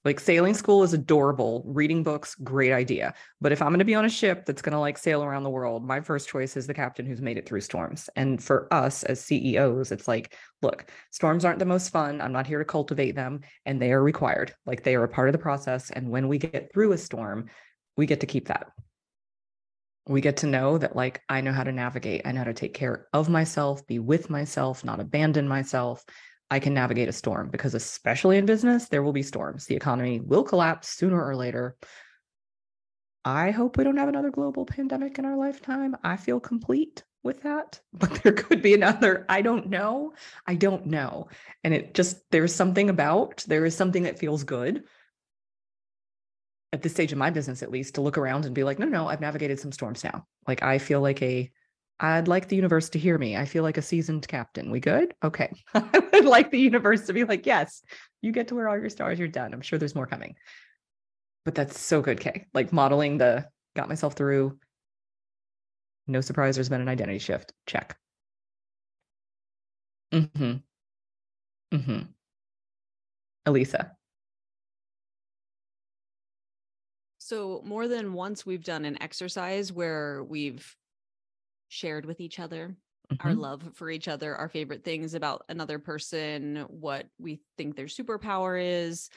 [0.04, 1.62] Like sailing school is adorable.
[1.64, 3.14] Reading books, great idea.
[3.40, 5.44] But if I'm going to be on a ship that's going to like sail around
[5.44, 8.10] the world, my first choice is the captain who's made it through storms.
[8.16, 12.20] And for us as CEOs, it's like, look, storms aren't the most fun.
[12.20, 14.54] I'm not here to cultivate them, and they are required.
[14.66, 15.90] Like they are a part of the process.
[15.90, 17.46] And when we get through a storm,
[17.96, 18.68] we get to keep that.
[20.08, 22.22] We get to know that, like, I know how to navigate.
[22.24, 26.04] I know how to take care of myself, be with myself, not abandon myself.
[26.52, 29.64] I can navigate a storm because, especially in business, there will be storms.
[29.64, 31.76] The economy will collapse sooner or later.
[33.24, 35.96] I hope we don't have another global pandemic in our lifetime.
[36.04, 37.04] I feel complete.
[37.22, 39.24] with that, but there could be another.
[39.30, 40.12] I don't know.
[40.46, 41.28] I don't know.
[41.64, 44.84] And it just, there's something about, there is something that feels good
[46.74, 48.84] at this stage of my business, at least, to look around and be like, no,
[48.84, 50.26] no, I've navigated some storms now.
[50.46, 51.50] Like I feel like a,
[52.02, 53.36] I'd like the universe to hear me.
[53.36, 54.72] I feel like a seasoned captain.
[54.72, 55.14] We good?
[55.22, 55.52] Okay.
[55.74, 57.80] I would like the universe to be like, yes,
[58.20, 59.20] you get to wear all your stars.
[59.20, 59.54] You're done.
[59.54, 60.34] I'm sure there's more coming.
[61.44, 62.46] But that's so good, Kay.
[62.52, 64.58] Like modeling the got myself through.
[66.08, 67.52] No surprise, there's been an identity shift.
[67.66, 67.96] Check.
[70.12, 70.54] Mm-hmm.
[71.72, 72.02] Mm-hmm.
[73.46, 73.92] Elisa.
[77.18, 80.76] So, more than once, we've done an exercise where we've
[81.72, 82.76] shared with each other
[83.20, 83.40] our Mhm.
[83.40, 88.60] love for each other, our favorite things about another person, what we think their superpower
[88.60, 89.10] is.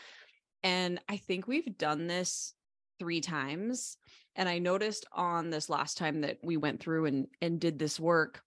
[0.64, 2.54] And I think we've done this
[3.00, 3.98] three times.
[4.36, 8.00] And I noticed on this last time that we went through and, and did this
[8.00, 8.44] work,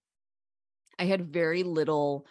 [0.98, 2.26] I had very little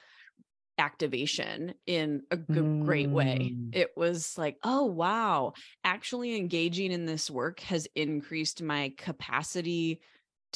[0.78, 3.56] activation in a good, great way.
[3.56, 3.70] Mm.
[3.72, 10.02] It was like, oh, wow, actually engaging in this work has increased my capacity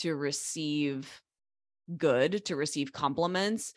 [0.02, 1.22] to receive
[1.98, 3.74] good, to receive compliments.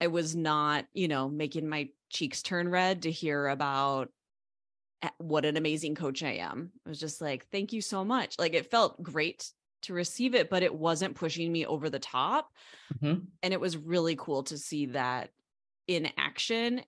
[0.00, 4.10] I was not, you know, making my cheeks turn red to hear about
[5.18, 6.72] what an amazing coach I am.
[6.84, 8.34] It was just like, thank you so much.
[8.38, 12.50] Like it felt great to receive it, but it wasn't pushing me over the top.
[12.94, 13.28] Mhm.
[13.42, 15.30] And it was really cool to see that
[15.86, 16.82] in action.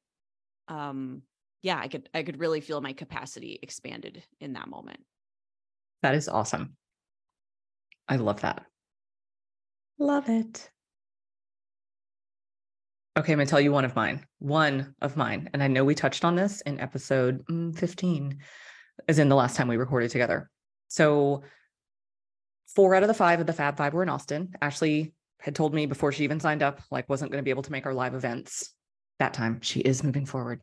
[0.69, 1.23] Um,
[1.63, 5.01] yeah, I could I could really feel my capacity expanded in that moment.
[6.03, 6.77] That is awesome.
[8.11, 8.67] I love that.
[9.99, 10.69] Love it.
[13.17, 14.27] Okay, I'm gonna tell you one of mine.
[14.41, 15.49] One of mine.
[15.53, 18.39] And I know we touched on this in episode mm, 15,
[19.09, 20.51] as in the last time we recorded together.
[20.89, 21.45] So,
[22.75, 24.55] four out of the five of the Fab Five were in Austin.
[24.61, 27.63] Ashley had told me before she even signed up, like, wasn't going to be able
[27.63, 28.75] to make our live events
[29.21, 29.61] that time.
[29.61, 30.61] She is moving forward,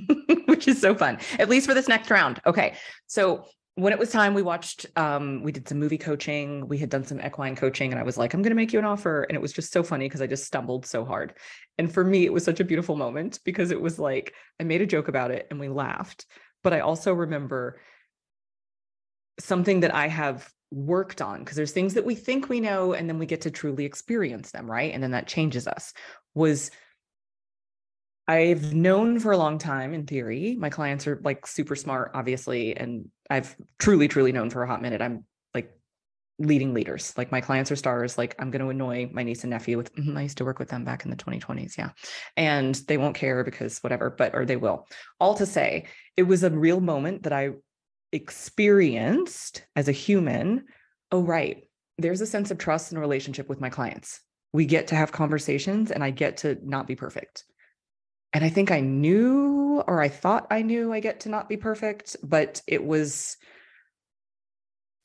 [0.46, 2.40] which is so fun, at least for this next round.
[2.44, 2.74] Okay.
[3.06, 6.66] So, when it was time, we watched, um, we did some movie coaching.
[6.68, 8.78] We had done some equine coaching, and I was like, I'm going to make you
[8.78, 9.22] an offer.
[9.22, 11.34] And it was just so funny because I just stumbled so hard.
[11.78, 14.82] And for me, it was such a beautiful moment because it was like, I made
[14.82, 16.26] a joke about it and we laughed.
[16.62, 17.80] But I also remember
[19.38, 23.08] something that I have worked on because there's things that we think we know and
[23.08, 24.92] then we get to truly experience them, right?
[24.92, 25.92] And then that changes us.
[26.34, 26.70] Was
[28.30, 30.54] I've known for a long time in theory.
[30.56, 32.76] My clients are like super smart, obviously.
[32.76, 35.02] And I've truly, truly known for a hot minute.
[35.02, 35.72] I'm like
[36.38, 37.12] leading leaders.
[37.16, 38.16] Like my clients are stars.
[38.16, 40.60] Like I'm going to annoy my niece and nephew with, "Mhm, I used to work
[40.60, 41.76] with them back in the 2020s.
[41.76, 41.90] Yeah.
[42.36, 44.86] And they won't care because whatever, but, or they will.
[45.18, 47.50] All to say, it was a real moment that I
[48.12, 50.66] experienced as a human.
[51.10, 51.64] Oh, right.
[51.98, 54.20] There's a sense of trust and relationship with my clients.
[54.52, 57.44] We get to have conversations and I get to not be perfect.
[58.32, 61.56] And I think I knew, or I thought I knew I get to not be
[61.56, 63.36] perfect, but it was,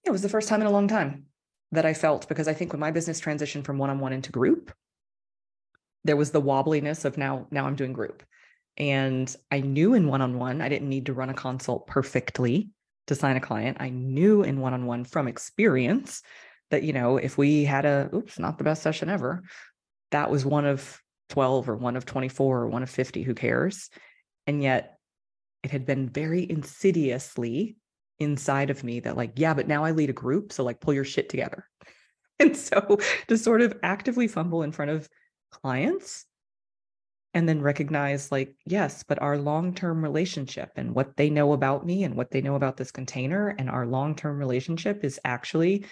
[0.04, 1.26] it was the first time in a long time
[1.72, 4.72] that I felt because I think when my business transitioned from one-on-one into group,
[6.04, 8.22] there was the wobbliness of now, now I'm doing group.
[8.78, 12.70] And I knew in one-on-one, I didn't need to run a consult perfectly
[13.08, 13.78] to sign a client.
[13.80, 16.22] I knew in one-on-one from experience
[16.70, 19.44] that, you know, if we had a, oops, not the best session ever,
[20.12, 23.90] that was one of 12 or one of 24 or one of 50, who cares?
[24.48, 24.98] And yet
[25.64, 27.78] it had been very insidiously
[28.20, 30.54] inside of me that, like, yeah, but now I lead a group.
[30.54, 31.68] So, like, pull your shit together.
[32.38, 35.08] And so to sort of actively fumble in front of
[35.52, 36.26] clients
[37.34, 41.86] and then recognize, like, yes, but our long term relationship and what they know about
[41.86, 45.86] me and what they know about this container and our long term relationship is actually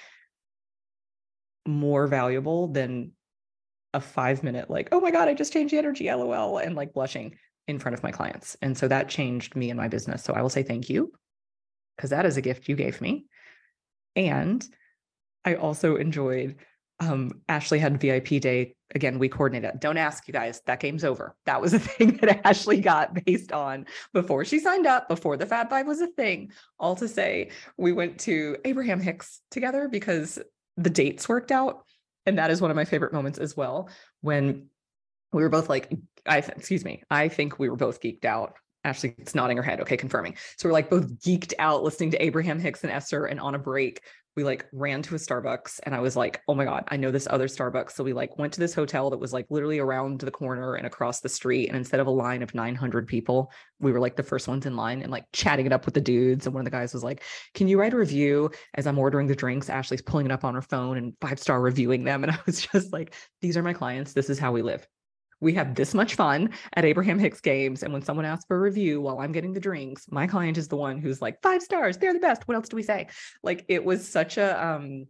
[1.66, 3.12] more valuable than
[3.94, 6.94] a five minute like oh my god i just changed the energy lol and like
[6.94, 7.36] blushing
[7.68, 8.58] in front of my clients.
[8.62, 10.24] And so that changed me and my business.
[10.24, 11.12] So i will say thank you
[11.96, 13.26] because that is a gift you gave me.
[14.16, 14.66] And
[15.46, 16.56] i also enjoyed
[17.00, 18.76] um ashley had vip day.
[18.96, 20.62] Again we coordinated don't ask you guys.
[20.66, 21.36] That game's over.
[21.46, 25.46] That was a thing that ashley got based on before she signed up before the
[25.46, 26.52] fab five was a thing.
[26.80, 30.40] All to say we went to abraham hicks together because
[30.78, 31.86] the dates worked out
[32.26, 33.90] and that is one of my favorite moments as well
[34.22, 34.68] when
[35.32, 35.92] we were both like
[36.28, 39.80] i excuse me i think we were both geeked out ashley it's nodding her head
[39.80, 40.36] okay confirming.
[40.58, 43.60] So we're like both geeked out listening to abraham hicks and esther and on a
[43.60, 44.02] break
[44.36, 47.12] we like ran to a Starbucks and I was like, oh my God, I know
[47.12, 47.92] this other Starbucks.
[47.92, 50.88] So we like went to this hotel that was like literally around the corner and
[50.88, 51.68] across the street.
[51.68, 54.76] And instead of a line of 900 people, we were like the first ones in
[54.76, 56.46] line and like chatting it up with the dudes.
[56.46, 57.22] And one of the guys was like,
[57.54, 59.70] can you write a review as I'm ordering the drinks?
[59.70, 62.24] Ashley's pulling it up on her phone and five star reviewing them.
[62.24, 64.14] And I was just like, these are my clients.
[64.14, 64.88] This is how we live
[65.44, 67.84] we have this much fun at Abraham Hicks games.
[67.84, 70.68] And when someone asks for a review while I'm getting the drinks, my client is
[70.68, 72.48] the one who's like, five stars, they're the best.
[72.48, 73.08] What else do we say?
[73.44, 75.06] Like it was such a um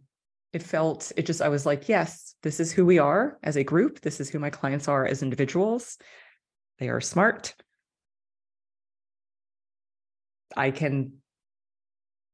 [0.52, 3.64] it felt it just I was like, yes, this is who we are as a
[3.64, 4.00] group.
[4.00, 5.98] This is who my clients are as individuals.
[6.78, 7.54] They are smart.
[10.56, 11.14] I can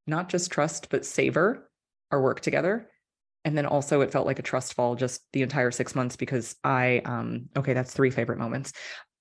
[0.07, 1.71] not just trust, but savor
[2.11, 2.90] our work together
[3.45, 6.57] and then also it felt like a trust fall just the entire six months because
[6.65, 8.73] I um okay that's three favorite moments.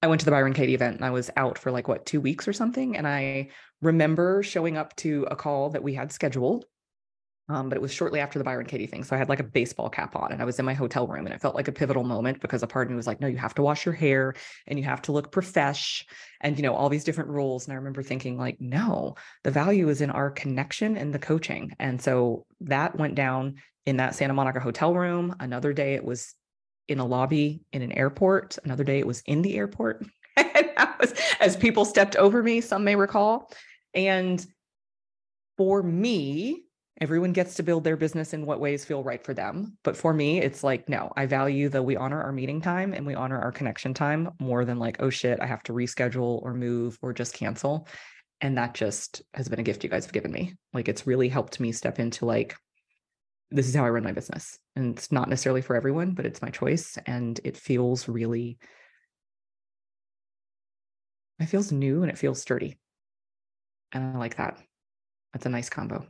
[0.01, 2.21] I went to the Byron Katie event and I was out for like what two
[2.21, 3.49] weeks or something, and I
[3.81, 6.65] remember showing up to a call that we had scheduled.
[7.49, 9.03] Um, but it was shortly after the Byron Katie thing.
[9.03, 11.25] So I had like a baseball cap on and I was in my hotel room
[11.25, 13.25] and it felt like a pivotal moment because a part of me was like, no,
[13.25, 14.35] you have to wash your hair
[14.67, 16.05] and you have to look profesh
[16.41, 17.65] and, you know, all these different rules.
[17.65, 21.73] And I remember thinking like, no, the value is in our connection and the coaching.
[21.79, 23.55] And so that went down
[23.89, 25.35] in that Santa Monica hotel room.
[25.39, 26.35] Another day it was
[26.87, 28.59] in a lobby in an airport.
[28.63, 30.05] Another day it was in the airport.
[30.37, 33.51] And that was, as people stepped over me, some may recall.
[33.93, 34.45] And
[35.57, 36.63] for me,
[37.01, 39.77] everyone gets to build their business in what ways feel right for them.
[39.83, 43.05] But for me, it's like, no, I value that we honor our meeting time and
[43.05, 46.53] we honor our connection time more than like, oh shit, I have to reschedule or
[46.53, 47.85] move or just cancel.
[48.39, 50.53] And that just has been a gift you guys have given me.
[50.73, 52.55] Like, it's really helped me step into like,
[53.51, 54.59] this is how I run my business.
[54.75, 56.97] And it's not necessarily for everyone, but it's my choice.
[57.05, 58.57] And it feels really,
[61.39, 62.77] it feels new and it feels sturdy.
[63.91, 64.59] And I like that.
[65.33, 66.07] That's a nice combo.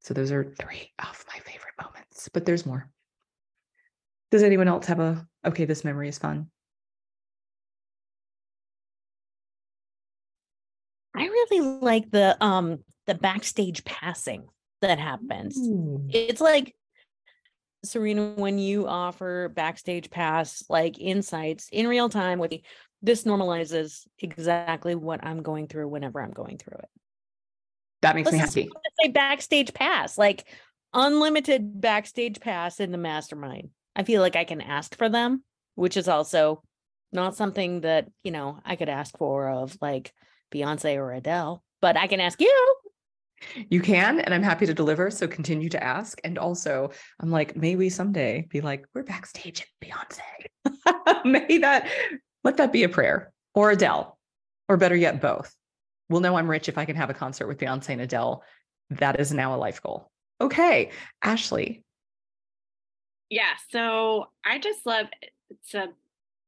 [0.00, 2.88] So those are three of my favorite moments, but there's more.
[4.30, 6.50] Does anyone else have a, okay, this memory is fun?
[11.14, 14.46] I really like the um the backstage passing
[14.80, 15.56] that happens.
[15.58, 16.06] Ooh.
[16.10, 16.74] It's like
[17.84, 22.54] Serena, when you offer backstage pass like insights in real time with
[23.02, 26.88] this normalizes exactly what I'm going through whenever I'm going through it.
[28.02, 28.70] That makes me Let's just happy.
[29.02, 30.46] say backstage pass, like
[30.94, 33.70] unlimited backstage pass in the mastermind.
[33.94, 35.42] I feel like I can ask for them,
[35.74, 36.62] which is also
[37.12, 40.12] not something that, you know, I could ask for of like
[40.52, 42.74] Beyonce or Adele, but I can ask you.
[43.70, 45.10] You can, and I'm happy to deliver.
[45.10, 46.20] So continue to ask.
[46.24, 51.24] And also, I'm like, may we someday be like, we're backstage at Beyonce.
[51.24, 51.88] may that
[52.44, 54.18] let that be a prayer or Adele,
[54.68, 55.54] or better yet, both.
[56.08, 58.42] We'll know I'm rich if I can have a concert with Beyonce and Adele.
[58.90, 60.10] That is now a life goal.
[60.40, 60.90] Okay,
[61.22, 61.84] Ashley.
[63.28, 65.06] Yeah, so I just love
[65.50, 65.88] it's a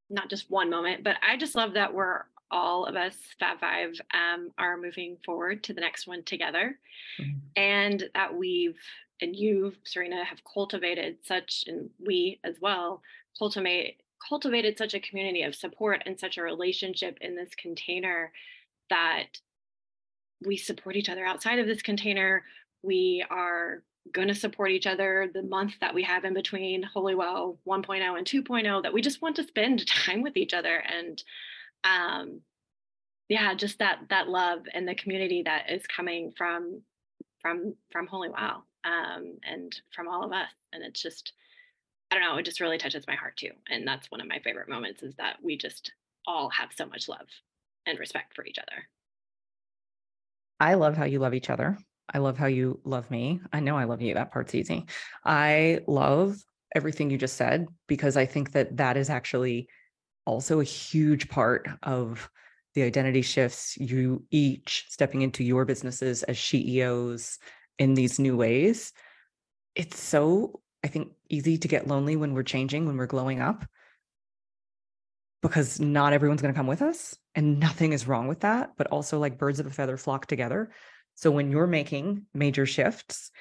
[0.08, 3.92] not just one moment, but I just love that we're all of us Fab Five
[4.12, 6.78] um, are moving forward to the next one together,
[7.18, 7.40] Mhm.
[7.56, 8.78] and that we've
[9.22, 13.02] and you, Serena, have cultivated such, and we as well
[13.38, 18.32] cultivate cultivated such a community of support and such a relationship in this container
[18.90, 19.40] that
[20.42, 22.44] we support each other outside of this container.
[22.82, 23.82] We are
[24.12, 28.16] going to support each other the month that we have in between Holy Wow 1.0
[28.16, 31.22] and 2.0 that we just want to spend time with each other and
[31.84, 32.40] um
[33.28, 36.82] yeah just that that love and the community that is coming from
[37.40, 41.32] from from Holy Wow um and from all of us and it's just
[42.10, 44.40] I don't know it just really touches my heart too and that's one of my
[44.40, 45.92] favorite moments is that we just
[46.26, 47.26] all have so much love
[47.86, 48.84] and respect for each other
[50.60, 51.78] I love how you love each other.
[52.12, 53.40] I love how you love me.
[53.52, 54.14] I know I love you.
[54.14, 54.86] That part's easy.
[55.24, 56.36] I love
[56.76, 59.68] everything you just said because I think that that is actually
[60.30, 62.30] also a huge part of
[62.74, 67.38] the identity shifts you each stepping into your businesses as CEOs
[67.80, 68.92] in these new ways.
[69.74, 73.66] It's so, I think, easy to get lonely when we're changing, when we're glowing up,
[75.42, 78.70] because not everyone's going to come with us and nothing is wrong with that.
[78.76, 80.70] But also, like birds of a feather flock together.
[81.16, 83.32] So when you're making major shifts,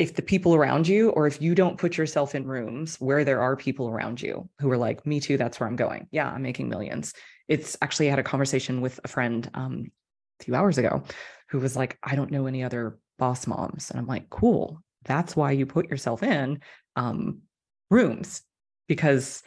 [0.00, 3.42] if the people around you, or if you don't put yourself in rooms where there
[3.42, 6.08] are people around you who are like, me too, that's where I'm going.
[6.10, 7.12] Yeah, I'm making millions.
[7.48, 9.92] It's actually, I had a conversation with a friend um,
[10.40, 11.02] a few hours ago
[11.50, 13.90] who was like, I don't know any other boss moms.
[13.90, 14.82] And I'm like, cool.
[15.04, 16.60] That's why you put yourself in
[16.96, 17.42] um,
[17.90, 18.40] rooms
[18.88, 19.42] because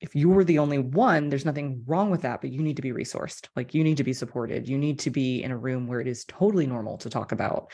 [0.00, 2.82] if you were the only one, there's nothing wrong with that, but you need to
[2.82, 3.48] be resourced.
[3.56, 4.68] Like you need to be supported.
[4.68, 7.70] You need to be in a room where it is totally normal to talk about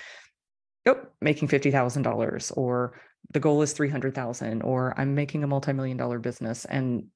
[0.87, 3.01] oh, making fifty thousand dollars, or
[3.33, 6.65] the goal is three hundred thousand, or I'm making a multi-million dollar business.
[6.65, 7.07] And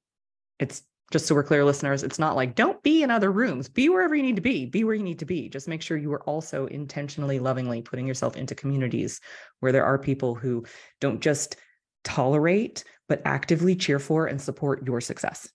[0.59, 3.89] it's just so we're clear, listeners, it's not like don't be in other rooms, be
[3.89, 5.49] wherever you need to be, be where you need to be.
[5.49, 9.19] Just make sure you are also intentionally, lovingly putting yourself into communities
[9.59, 10.65] where there are people who
[11.01, 11.55] don't just
[12.03, 15.49] tolerate, but actively cheer for and support your success.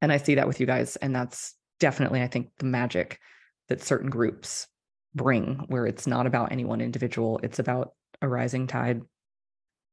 [0.00, 0.96] And I see that with you guys.
[0.96, 3.20] And that's definitely, I think, the magic
[3.68, 4.66] that certain groups
[5.14, 9.02] bring, where it's not about any one individual, it's about a rising tide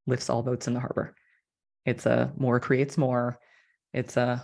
[0.06, 1.16] lifts all boats in the harbor.
[1.86, 3.40] It's a more creates more
[3.94, 4.44] it's a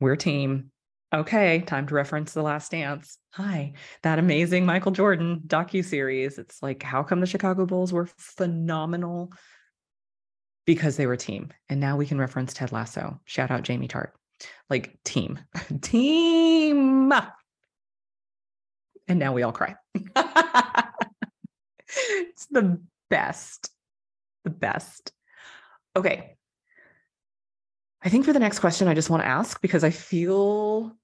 [0.00, 0.70] we're team.
[1.14, 3.18] Okay, time to reference The Last Dance.
[3.30, 3.72] Hi,
[4.02, 6.38] that amazing Michael Jordan docu series.
[6.38, 9.32] It's like, how come the Chicago Bulls were phenomenal?
[10.66, 11.48] Because they were team.
[11.68, 13.20] And now we can reference Ted Lasso.
[13.24, 14.10] Shout out Jamie Tartt
[14.68, 15.38] Like team,
[15.80, 17.12] team.
[19.08, 19.74] And now we all cry.
[19.94, 20.16] it's
[22.50, 23.70] the best,
[24.44, 25.12] the best.
[25.96, 26.36] Okay,
[28.02, 30.96] I think for the next question, I just want to ask because I feel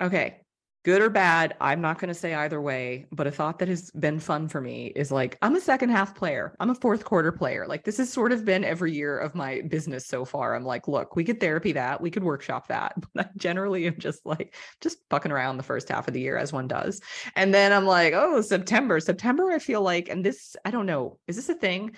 [0.00, 0.40] okay,
[0.84, 1.56] good or bad.
[1.62, 4.60] I'm not going to say either way, but a thought that has been fun for
[4.60, 7.66] me is like, I'm a second half player, I'm a fourth quarter player.
[7.66, 10.54] Like, this has sort of been every year of my business so far.
[10.54, 12.94] I'm like, look, we could therapy that, we could workshop that.
[13.14, 16.36] But I generally am just like, just fucking around the first half of the year
[16.36, 17.00] as one does.
[17.36, 21.18] And then I'm like, oh, September, September, I feel like, and this, I don't know,
[21.28, 21.92] is this a thing?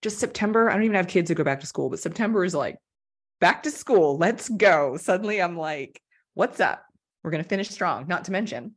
[0.00, 2.54] Just September, I don't even have kids who go back to school, but September is
[2.54, 2.76] like
[3.40, 4.16] back to school.
[4.18, 4.96] Let's go.
[4.96, 6.00] Suddenly I'm like,
[6.34, 6.84] what's up?
[7.22, 8.06] We're going to finish strong.
[8.08, 8.74] Not to mention,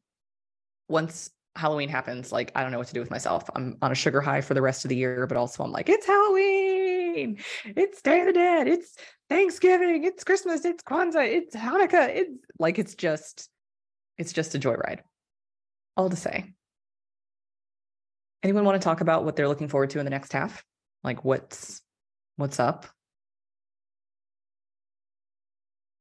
[0.88, 3.50] once Halloween happens, like, I don't know what to do with myself.
[3.56, 5.90] I'm on a sugar high for the rest of the year, but also I'm like,
[5.90, 7.40] it's Halloween.
[7.66, 8.68] It's Day of the Dead.
[8.68, 8.96] It's
[9.30, 10.04] Thanksgiving.
[10.04, 10.66] It's Christmas.
[10.66, 11.28] It's Kwanzaa.
[11.28, 12.10] It's Hanukkah.
[12.10, 13.50] It's like, it's just,
[14.18, 15.00] it's just a joyride.
[15.98, 16.54] All to say.
[18.44, 20.64] Anyone want to talk about what they're looking forward to in the next half?
[21.04, 21.82] Like what's
[22.36, 22.86] what's up?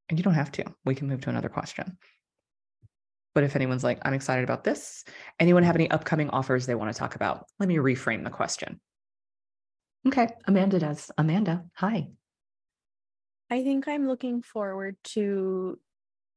[0.09, 0.65] And you don't have to.
[0.85, 1.97] We can move to another question.
[3.35, 5.05] But if anyone's like, I'm excited about this,
[5.41, 7.47] anyone have any upcoming offers they want to talk about?
[7.59, 8.81] Let me reframe the question.
[10.07, 11.11] Okay, Amanda does.
[11.19, 12.09] Amanda, hi.
[13.51, 15.79] I think I'm looking forward to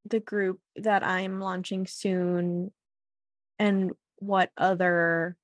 [0.05, 2.71] the group that I'm launching soon
[3.59, 5.37] and what other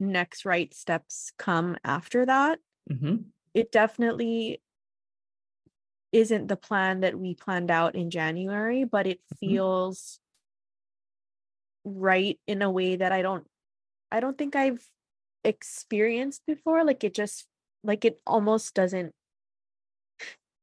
[0.00, 2.60] next right steps come after that.
[2.88, 3.16] hmm
[3.54, 4.62] It definitely
[6.12, 9.38] isn't the plan that we planned out in January, but it Mhm.
[9.38, 10.20] feels
[11.84, 13.46] right in a way that I don't
[14.12, 14.88] I don't think I've
[15.44, 16.84] experienced before.
[16.84, 17.48] Like it just
[17.84, 19.14] like it almost doesn't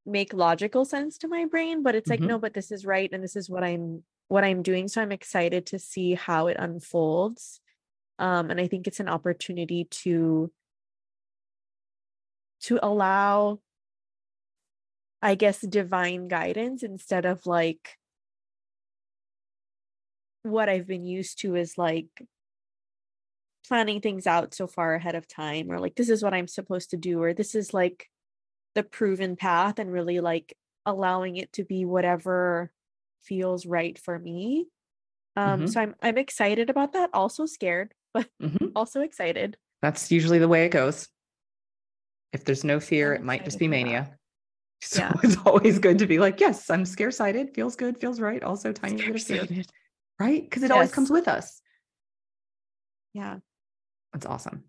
[0.06, 2.26] make logical sense to my brain, but it's like Mhm.
[2.26, 4.88] no, but this is right and this is what I'm what I'm doing.
[4.88, 7.62] So I'm excited to see how it unfolds.
[8.20, 10.52] Um and I think it's an opportunity to
[12.62, 13.60] to allow
[15.22, 17.98] I guess divine guidance instead of like
[20.44, 22.08] what I've been used to is like
[23.68, 26.90] planning things out so far ahead of time or like this is what I'm supposed
[26.92, 28.10] to do or this is like
[28.76, 32.72] the proven path and really like allowing it to be whatever
[33.22, 34.68] feels right for me.
[35.36, 35.70] Um Mhm.
[35.70, 38.72] so I'm I'm excited about that, also scared, but Mhm.
[38.76, 39.58] also excited.
[39.82, 41.08] That's usually the way it goes.
[42.34, 44.18] If there's no fear, it might just be mania.
[44.84, 45.14] So Yeah.
[45.24, 48.42] it's always good to be like, yes, I'm scare sighted, feels good, feels right.
[48.42, 49.48] Also, tiny bit of fear.
[50.22, 50.44] Right?
[50.44, 51.62] Because it always comes with us.
[53.14, 53.40] Yeah.
[54.14, 54.64] That's awesome.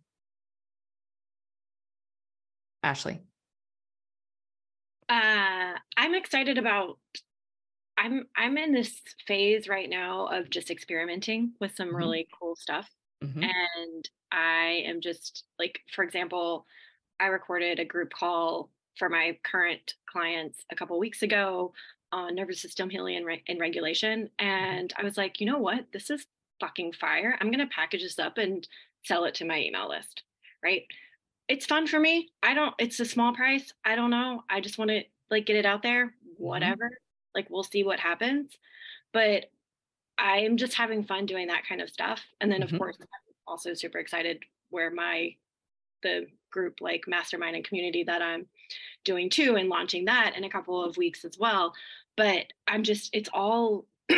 [2.83, 3.21] Ashley.
[5.09, 6.99] Uh, I'm excited about.
[7.99, 11.97] I'm I'm in this phase right now of just experimenting with some Mhm.
[11.97, 12.91] really cool stuff,
[13.23, 13.45] Mhm.
[13.45, 16.67] and I am just like, for example,
[17.21, 21.75] I recorded a group call for my current clients a couple weeks ago
[22.13, 25.87] on nervous system healing and, re- and regulation, and I was like, you know what,
[25.93, 26.27] this is
[26.61, 27.37] fucking fire.
[27.41, 28.67] I'm gonna package this up and
[29.05, 30.23] sell it to my email list,
[30.63, 30.85] right?
[31.49, 32.31] it's fun for me.
[32.43, 33.73] I don't it's a small price.
[33.85, 34.45] I don't know.
[34.49, 36.15] I just want to like get it out there.
[36.39, 36.91] Whatever.
[37.35, 38.53] Like we'll see what happens.
[39.13, 39.47] But
[40.19, 42.23] I'm just having fun doing that kind of stuff.
[42.41, 42.73] And then Mhm.
[42.73, 43.07] of course I'm
[43.47, 45.37] also super excited where my
[46.03, 48.47] the group like mastermind and community that I'm
[49.05, 51.75] doing too and launching that in a couple of weeks as well.
[52.17, 53.87] But I'm just it's all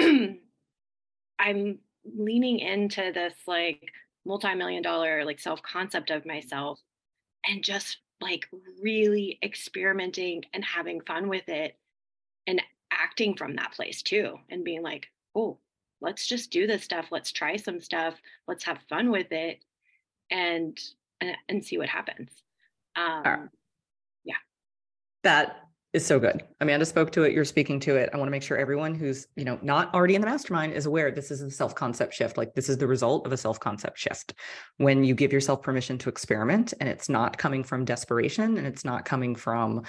[1.38, 3.80] I'm leaning into this like
[4.26, 6.80] multi-million dollar like self concept of myself
[7.46, 8.48] and just like
[8.82, 11.76] really experimenting and having fun with it
[12.46, 15.58] and acting from that place too and being like oh
[16.00, 18.14] let's just do this stuff let's try some stuff
[18.46, 19.62] let's have fun with it
[20.30, 20.78] and
[21.20, 22.30] and, and see what happens.
[22.96, 23.40] Um, right.
[25.24, 25.63] That
[25.94, 26.42] is so good.
[26.60, 27.32] Amanda spoke to it.
[27.32, 28.10] You're speaking to it.
[28.12, 30.86] I want to make sure everyone who's, you know, not already in the mastermind is
[30.86, 32.36] aware this is a self-concept shift.
[32.36, 34.34] Like this is the result of a self-concept shift.
[34.78, 38.84] When you give yourself permission to experiment and it's not coming from desperation and it's
[38.84, 39.84] not coming from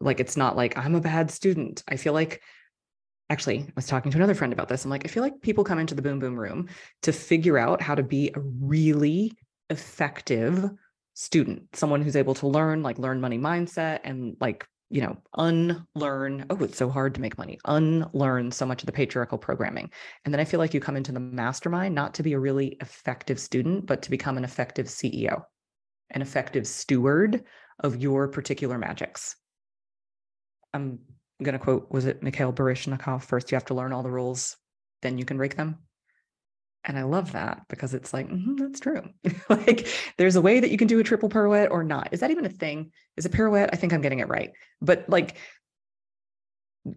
[0.00, 1.82] like it's not like I'm a bad student.
[1.88, 2.40] I feel like
[3.28, 4.84] actually I was talking to another friend about this.
[4.84, 6.68] I'm like, I feel like people come into the boom boom room
[7.02, 9.32] to figure out how to be a really
[9.70, 10.70] effective
[11.14, 16.46] student, someone who's able to learn, like learn money mindset and like you know, unlearn,
[16.48, 19.90] oh, it's so hard to make money, unlearn so much of the patriarchal programming.
[20.24, 22.78] And then I feel like you come into the mastermind not to be a really
[22.80, 25.42] effective student, but to become an effective CEO,
[26.10, 27.44] an effective steward
[27.80, 29.36] of your particular magics.
[30.72, 31.00] I'm
[31.42, 33.22] going to quote, was it Mikhail Baryshnikov?
[33.22, 34.56] First, you have to learn all the rules,
[35.02, 35.78] then you can break them.
[36.88, 39.02] And I love that because it's like, mm-hmm, that's true.
[39.50, 39.86] like
[40.16, 42.08] there's a way that you can do a triple pirouette or not.
[42.12, 42.92] Is that even a thing?
[43.18, 43.70] Is a pirouette?
[43.72, 44.52] I think I'm getting it right.
[44.80, 45.36] But like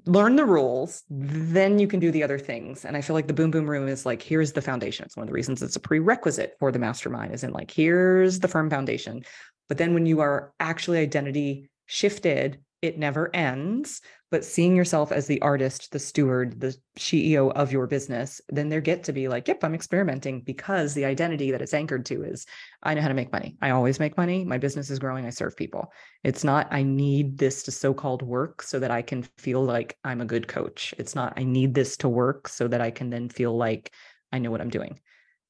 [0.06, 2.86] learn the rules, then you can do the other things.
[2.86, 5.06] And I feel like the boom boom room is like, here's the foundation.
[5.06, 8.40] It's one of the reasons it's a prerequisite for the mastermind, is in like, here's
[8.40, 9.24] the firm foundation.
[9.68, 14.02] But then when you are actually identity shifted, it never ends
[14.32, 18.80] but seeing yourself as the artist, the steward, the CEO of your business, then there
[18.80, 22.46] get to be like, yep, I'm experimenting because the identity that it's anchored to is
[22.82, 23.58] I know how to make money.
[23.62, 24.46] I always make money.
[24.46, 25.26] My business is growing.
[25.26, 25.92] I serve people.
[26.24, 29.98] It's not, I need this to so called work so that I can feel like
[30.06, 30.94] I'm a good coach.
[30.98, 33.94] It's not, I need this to work so that I can then feel like
[34.32, 35.02] I know what I'm doing.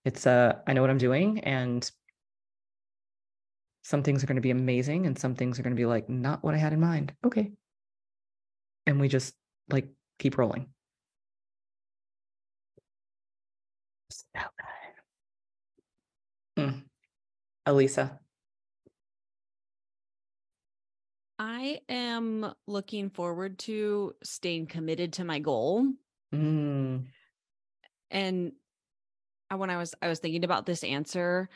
[0.05, 1.41] It's, uh, I know what I'm doing.
[1.41, 1.89] And
[3.83, 6.09] some things are going to be amazing and some things are going to be like,
[6.09, 7.13] not what I had in mind.
[7.25, 7.51] Okay,
[8.85, 9.33] and we just
[9.69, 9.87] like
[10.19, 10.67] keep rolling.
[16.57, 16.83] Mm.
[17.65, 18.19] Elisa.
[21.39, 25.91] I am looking forward to staying committed to my goal.
[26.33, 27.05] Mm.
[28.11, 28.51] And
[29.49, 31.49] I, when I was I was thinking about this answer,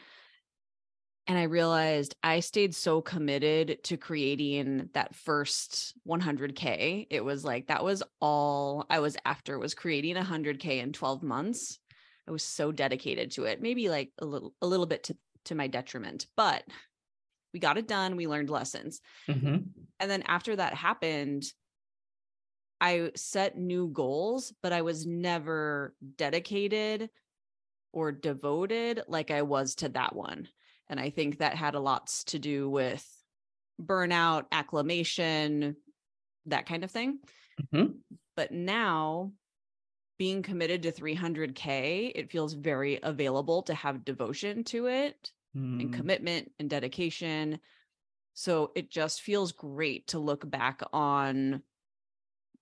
[1.27, 7.07] and I realized I stayed so committed to creating that first 100K.
[7.09, 11.79] It was like that was all I was after was creating 100K in 12 months.
[12.27, 15.55] I was so dedicated to it, maybe like a little, a little bit to, to
[15.55, 16.63] my detriment, but
[17.53, 18.17] we got it done.
[18.17, 19.01] We learned lessons.
[19.29, 19.57] Mm-hmm.
[19.99, 21.45] And then after that happened,
[22.81, 27.09] I set new goals, but I was never dedicated
[27.93, 30.49] or devoted like I was to that one.
[30.89, 33.05] And I think that had a lot to do with
[33.81, 35.75] burnout, acclamation,
[36.45, 37.19] that kind of thing.
[37.73, 37.91] Mm-hmm.
[38.35, 39.31] But now
[40.17, 45.81] being committed to 300K, it feels very available to have devotion to it mm.
[45.81, 47.59] and commitment and dedication.
[48.33, 51.63] So it just feels great to look back on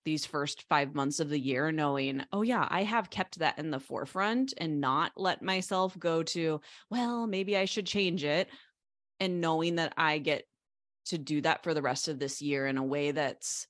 [0.04, 3.70] these first five months of the year knowing oh yeah i have kept that in
[3.70, 8.48] the forefront and not let myself go to well maybe i should change it
[9.20, 10.44] and knowing that i get
[11.06, 13.66] to do that for the rest of this year in a way that's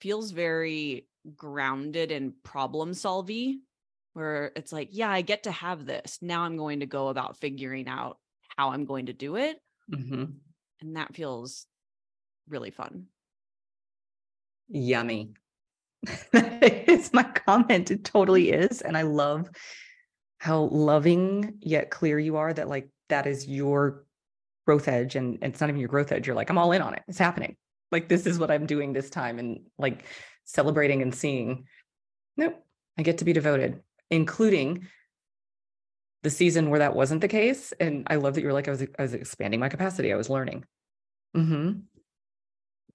[0.00, 1.06] feels very
[1.36, 3.60] grounded and problem solving
[4.14, 6.18] where it's like yeah i get to have this.
[6.20, 8.18] Now i'm going to go about figuring out
[8.56, 9.58] how i'm going to do it.
[9.90, 10.24] Mm-hmm.
[10.80, 11.66] and that feels
[12.48, 13.06] really fun.
[14.68, 15.30] Yummy
[16.32, 17.90] it's my comment.
[17.90, 18.80] It totally is.
[18.80, 19.48] And I love
[20.38, 24.04] how loving yet clear you are that like that is your
[24.66, 25.16] growth edge.
[25.16, 26.26] And, and it's not even your growth edge.
[26.26, 27.02] You're like, I'm all in on it.
[27.08, 27.56] It's happening.
[27.90, 30.04] Like this is what I'm doing this time and like
[30.44, 31.64] celebrating and seeing.
[32.36, 32.62] Nope.
[32.98, 33.80] I get to be devoted,
[34.10, 34.86] including
[36.22, 37.72] the season where that wasn't the case.
[37.80, 40.12] And I love that you were like, I was I was expanding my capacity.
[40.12, 40.64] I was learning.
[41.36, 41.80] Mm-hmm.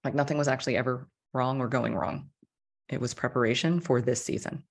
[0.04, 2.30] Like nothing was actually ever wrong or going wrong.
[2.88, 4.64] It was preparation for this season.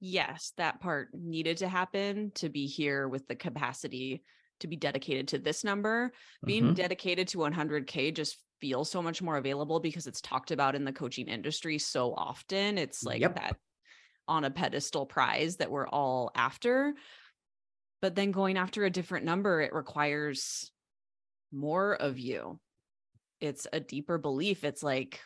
[0.00, 4.24] Yes, that part needed to happen to be here with the capacity
[4.60, 6.12] to be dedicated to this number.
[6.44, 6.74] Being Mhm.
[6.74, 10.92] dedicated to 100K just feels so much more available because it's talked about in the
[10.92, 12.78] coaching industry so often.
[12.78, 13.34] It's like Yep.
[13.34, 13.56] that
[14.28, 16.94] on a pedestal prize that we're all after.
[18.02, 20.70] But then going after a different number, it requires
[21.52, 22.60] more of you.
[23.40, 24.64] It's a deeper belief.
[24.64, 25.20] It's like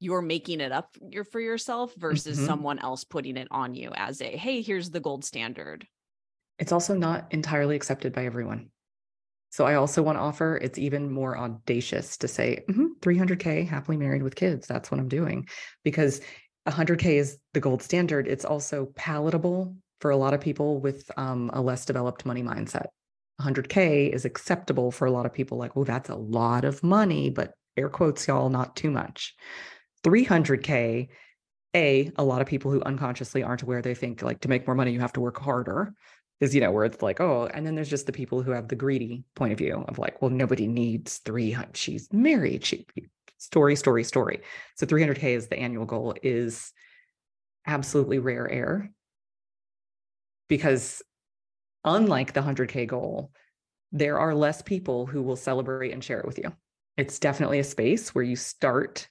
[0.00, 0.96] you're making it up
[1.30, 2.40] for yourself versus Mhm.
[2.40, 5.86] someone else putting it on you as a hey here's the gold standard
[6.58, 8.70] It's also not entirely accepted by everyone.
[9.50, 13.96] So I also want to offer it's even more audacious to say "Mhm, 300K happily
[13.98, 14.66] married with kids.
[14.66, 15.48] That's what I'm doing
[15.84, 16.20] because
[16.66, 18.28] 100K is the gold standard.
[18.28, 22.86] It's also palatable for a lot of people with um, a less developed money mindset.
[23.38, 27.30] 100K is acceptable for a lot of people, like, oh, that's a lot of money,
[27.30, 29.34] but air quotes, y'all, not too much.
[30.04, 31.08] 300K,
[31.74, 34.76] A, a lot of people who unconsciously aren't aware, they think like to make more
[34.76, 35.94] money, you have to work harder.
[36.40, 38.66] Is, you know, where it's like, oh, and then there's just the people who have
[38.68, 41.76] the greedy point of view of like, well, nobody needs 300.
[41.76, 42.64] She's married.
[42.64, 42.86] She,
[43.38, 44.40] story, story, story.
[44.74, 46.72] So 300K is the annual goal, is
[47.66, 48.90] absolutely rare air
[50.48, 51.02] because
[51.84, 53.30] unlike the 100K goal,
[53.92, 56.52] there are less people who will celebrate and share it with you.
[56.96, 59.08] It's definitely a space where you start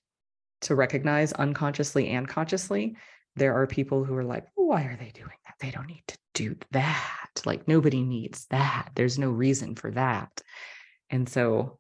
[0.64, 2.96] to recognize unconsciously and consciously.
[3.36, 5.56] There are people who are like, why are they doing that?
[5.60, 7.42] They don't need to do that.
[7.46, 8.90] Like, nobody needs that.
[8.96, 10.42] There's no reason for that.
[11.10, 11.80] And so,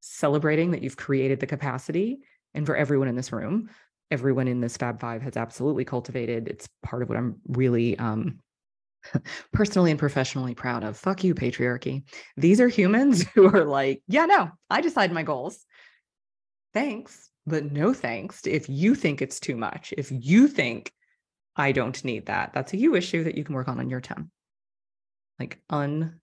[0.00, 2.18] celebrating that you've created the capacity,
[2.54, 3.70] and for everyone in this room,
[4.10, 6.48] everyone in this Fab Five has absolutely cultivated.
[6.48, 8.38] It's part of what I'm really um,
[9.52, 10.96] personally and professionally proud of.
[10.96, 12.04] Fuck you, patriarchy.
[12.36, 15.64] These are humans who are like, yeah, no, I decide my goals.
[16.72, 18.46] Thanks, but no thanks.
[18.46, 20.92] If you think it's too much, if you think
[21.54, 24.00] I don't need that, that's a you issue that you can work on on your
[24.00, 24.30] time.
[25.38, 26.20] Like un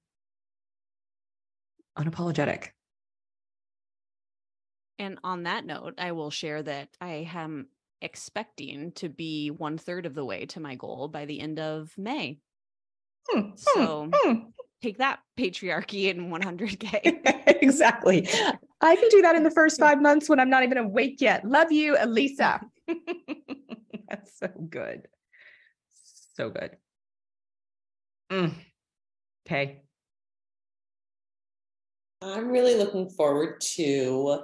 [1.97, 2.69] unapologetic.
[4.99, 7.67] And on that note, I will share that I am
[8.01, 11.91] expecting to be one third of the way to my goal by the end of
[11.97, 12.39] May.
[13.29, 14.39] Hmm, hmm, So hmm.
[14.83, 17.57] Take that patriarchy in 100K.
[17.61, 18.27] exactly.
[18.81, 21.47] I can do that in the first five months when I'm not even awake yet.
[21.47, 22.61] Love you, Elisa.
[24.09, 25.07] That's so good.
[26.35, 26.71] So good.
[28.31, 28.53] Mm.
[29.47, 29.81] Okay.
[32.21, 34.39] I'm really looking forward to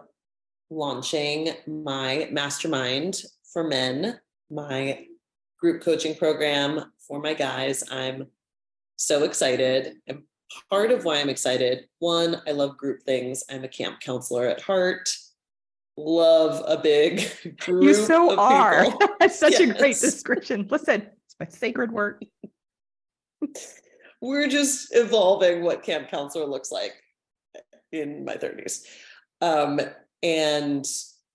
[0.70, 3.22] launching my mastermind
[3.52, 4.20] for men,
[4.50, 5.06] my
[5.60, 7.84] group coaching program for my guys.
[7.92, 8.28] I'm
[8.98, 9.96] so excited.
[10.08, 10.24] And
[10.70, 13.44] part of why I'm excited, one, I love group things.
[13.50, 15.10] I'm a camp counselor at heart.
[15.98, 17.30] Love a big
[17.60, 17.84] group.
[17.84, 18.86] You so are.
[19.20, 20.68] That's such a great description.
[20.70, 22.24] Listen, it's my sacred work.
[24.22, 26.94] We're just evolving what camp counselor looks like
[27.92, 28.84] in my 30s.
[29.42, 29.80] Um,
[30.22, 30.86] and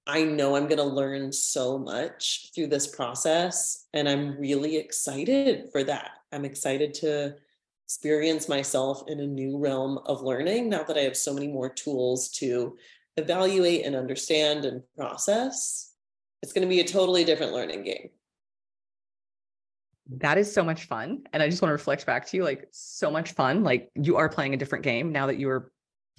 [0.06, 3.86] I know I'm going to learn so much through this process.
[3.94, 6.10] And I'm really excited for that.
[6.30, 7.36] I'm excited to
[7.86, 11.68] experience myself in a new realm of learning now that I have so many more
[11.68, 12.76] tools to
[13.16, 15.92] evaluate and understand and process.
[16.42, 18.10] It's going to be a totally different learning game.
[20.18, 21.24] That is so much fun.
[21.32, 23.64] And I just want to reflect back to you like, so much fun.
[23.64, 25.72] Like, you are playing a different game now that you are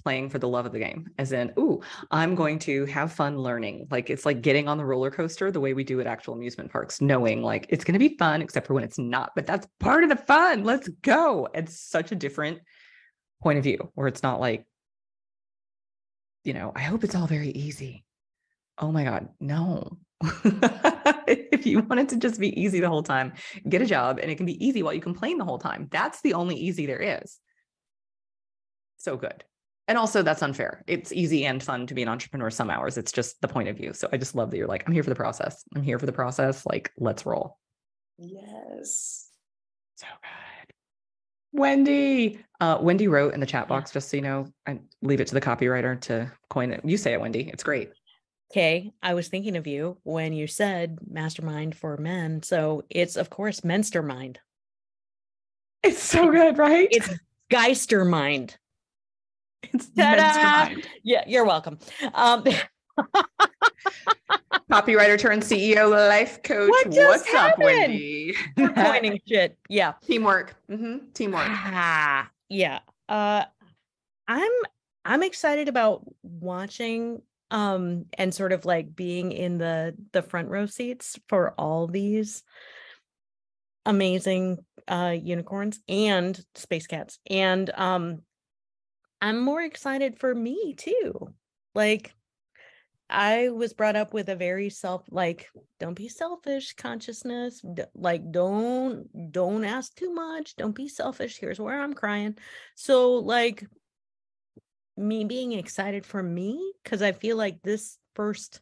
[0.06, 1.80] playing for the love of the game, as in, ooh,
[2.12, 3.88] I'm going to have fun learning.
[3.90, 6.70] Like, it's like getting on the roller coaster the way we do at actual amusement
[6.70, 9.32] parks, knowing like it's going to be fun, except for when it's not.
[9.34, 10.62] But that's part of the fun.
[10.62, 11.48] Let's go.
[11.52, 12.60] It's such a different
[13.42, 14.64] point of view where it's not like,
[16.44, 18.04] you know, I hope it's all very easy.
[18.78, 19.98] Oh my God, no.
[21.26, 23.32] if you want it to just be easy the whole time,
[23.68, 25.88] get a job and it can be easy while you complain the whole time.
[25.90, 27.40] That's the only easy there is.
[28.98, 29.42] So good.
[29.88, 30.82] And also, that's unfair.
[30.86, 32.98] It's easy and fun to be an entrepreneur some hours.
[32.98, 33.92] It's just the point of view.
[33.92, 35.62] So I just love that you're like, I'm here for the process.
[35.74, 36.66] I'm here for the process.
[36.66, 37.58] Like, let's roll.
[38.18, 39.28] Yes.
[39.96, 40.74] So good.
[41.52, 42.40] Wendy.
[42.60, 45.34] Uh, Wendy wrote in the chat box, just so you know, I leave it to
[45.34, 46.80] the copywriter to coin it.
[46.84, 47.48] You say it, Wendy.
[47.52, 47.90] It's great.
[48.50, 52.42] Okay, I was thinking of you when you said mastermind for men.
[52.42, 54.36] So it's of course Menstermind.
[55.82, 56.88] It's so good, right?
[56.90, 57.08] It's
[57.50, 58.56] Geistermind.
[59.72, 60.16] It's Ta-da!
[60.16, 60.88] mastermind.
[61.02, 61.78] Yeah, you're welcome.
[62.14, 62.44] Um
[64.70, 66.70] Copywriter turned CEO, life coach.
[66.70, 67.64] What just What's up, happened?
[67.64, 68.34] Wendy?
[68.56, 69.56] we're coining shit.
[69.68, 69.92] Yeah.
[70.04, 70.56] Teamwork.
[70.70, 71.46] Mhm, Teamwork.
[71.48, 72.80] Ah, yeah.
[73.08, 73.44] Uh
[74.28, 74.50] I'm
[75.04, 80.66] I'm excited about watching um and sort of like being in the the front row
[80.66, 82.42] seats for all these
[83.84, 84.58] amazing
[84.88, 88.22] uh unicorns and space cats and um
[89.26, 91.34] I'm more excited for me too.
[91.74, 92.14] Like
[93.10, 95.48] I was brought up with a very self like
[95.80, 97.60] don't be selfish consciousness.
[97.60, 100.54] D- like don't don't ask too much.
[100.54, 101.38] Don't be selfish.
[101.40, 102.38] Here's where I'm crying.
[102.76, 103.66] So like
[104.96, 108.60] me being excited for me cuz I feel like this first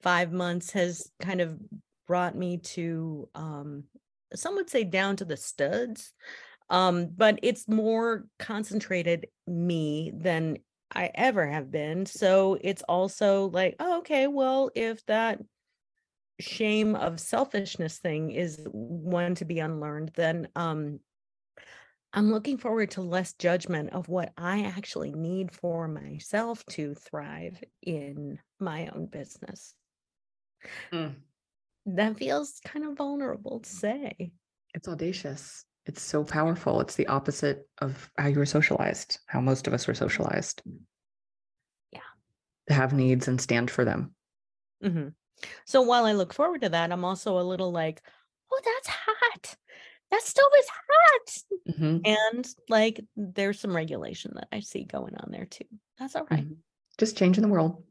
[0.00, 1.58] 5 months has kind of
[2.06, 3.82] brought me to um
[4.32, 6.12] some would say down to the studs
[6.72, 10.58] um but it's more concentrated me than
[10.94, 12.04] I ever have been.
[12.06, 15.40] So it's also like, oh, okay, well, if that
[16.40, 20.98] shame of selfishness thing is one to be unlearned, then um
[22.14, 27.62] I'm looking forward to less judgment of what I actually need for myself to thrive
[27.82, 29.74] in my own business.
[30.92, 31.14] Mm.
[31.86, 34.32] That feels kind of vulnerable to say.
[34.74, 35.64] It's audacious.
[35.84, 36.80] It's so powerful.
[36.80, 40.62] It's the opposite of how you were socialized, how most of us were socialized.
[41.90, 42.00] Yeah.
[42.68, 44.14] To have needs and stand for them.
[44.82, 45.08] hmm
[45.66, 48.02] So while I look forward to that, I'm also a little like,
[48.52, 49.56] oh, that's hot.
[50.10, 51.42] That stove is hot.
[51.70, 55.64] Mhm, And like, there's some regulation that I see going on there too.
[55.98, 56.58] That's all right, mhm.
[56.98, 57.82] Just changing the world.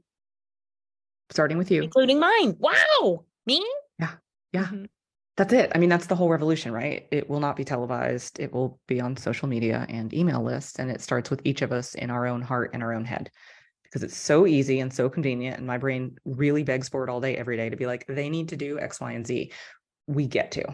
[1.32, 1.84] Starting with you.
[1.84, 2.56] including mine.
[2.60, 3.26] Wow.
[3.46, 3.66] Me?
[4.00, 4.18] Yeah.
[4.54, 4.90] Mhm.
[5.38, 5.72] That's it.
[5.74, 7.08] I mean, that's the whole revolution, right?
[7.10, 8.40] It will not be televised.
[8.40, 10.78] It will be on social media and email lists.
[10.78, 13.32] And it starts with each of us in our own heart and our own head
[13.84, 15.58] because it's so easy and so convenient.
[15.58, 18.30] And my brain really begs for it all day, every day to be like, they
[18.30, 19.52] need to do X, Y, and Z.
[20.08, 20.66] We get to.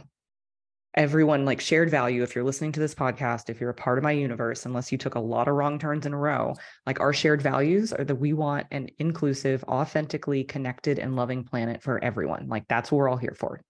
[0.95, 2.23] Everyone like shared value.
[2.23, 4.97] If you're listening to this podcast, if you're a part of my universe, unless you
[4.97, 6.55] took a lot of wrong turns in a row,
[6.87, 11.83] like our shared values are that we want an inclusive, authentically connected, and loving planet
[11.83, 12.47] for everyone.
[12.47, 13.61] Like that's what we're all here for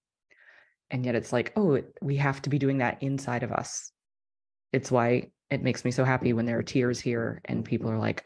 [0.91, 3.91] and yet it's like oh we have to be doing that inside of us.
[4.73, 7.99] It's why it makes me so happy when there are tears here and people are
[7.99, 8.25] like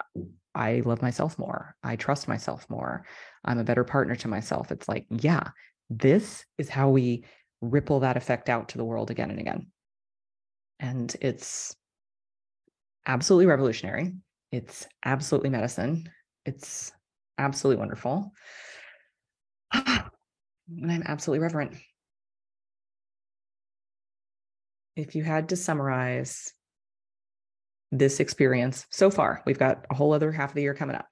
[0.55, 1.75] i love myself more.
[1.83, 3.05] I trust myself more.
[3.45, 4.71] I'm a better partner to myself.
[4.71, 5.49] It's like yeah
[5.89, 7.25] this is how we
[7.61, 9.67] ripple that effect out to the world again and again.
[10.79, 11.75] And it's
[13.05, 14.13] absolutely revolutionary.
[14.51, 16.09] It's absolutely medicine.
[16.45, 16.91] It's
[17.37, 18.33] absolutely wonderful.
[20.81, 21.75] And i'm absolutely reverent
[24.95, 26.53] if you had to summarize
[27.91, 31.07] this experience so far, we've got a whole other half of the year coming up,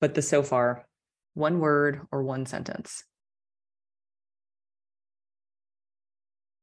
[0.00, 0.86] but the so far,
[1.34, 3.04] one word or one sentence.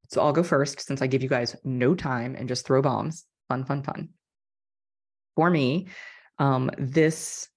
[0.09, 3.25] So I'll go first since I give you guys no time and just throw bombs.
[3.47, 4.09] Fun, fun, fun.
[5.35, 5.87] For me,
[6.39, 7.47] um, this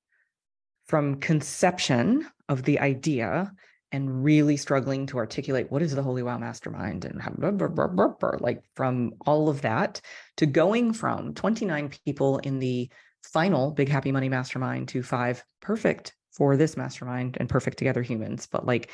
[0.86, 3.52] from conception of the idea
[3.92, 8.30] and really struggling to articulate what is the Holy Wow Mastermind and blah, blah, blah,
[8.40, 10.00] like from all of that
[10.38, 12.90] to going from 29 people in the
[13.22, 18.48] final Big Happy Money Mastermind to five perfect for this mastermind and perfect together humans.
[18.50, 18.90] But like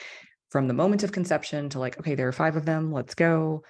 [0.50, 3.62] from the moment of conception to like, okay, there are five of them, let's go.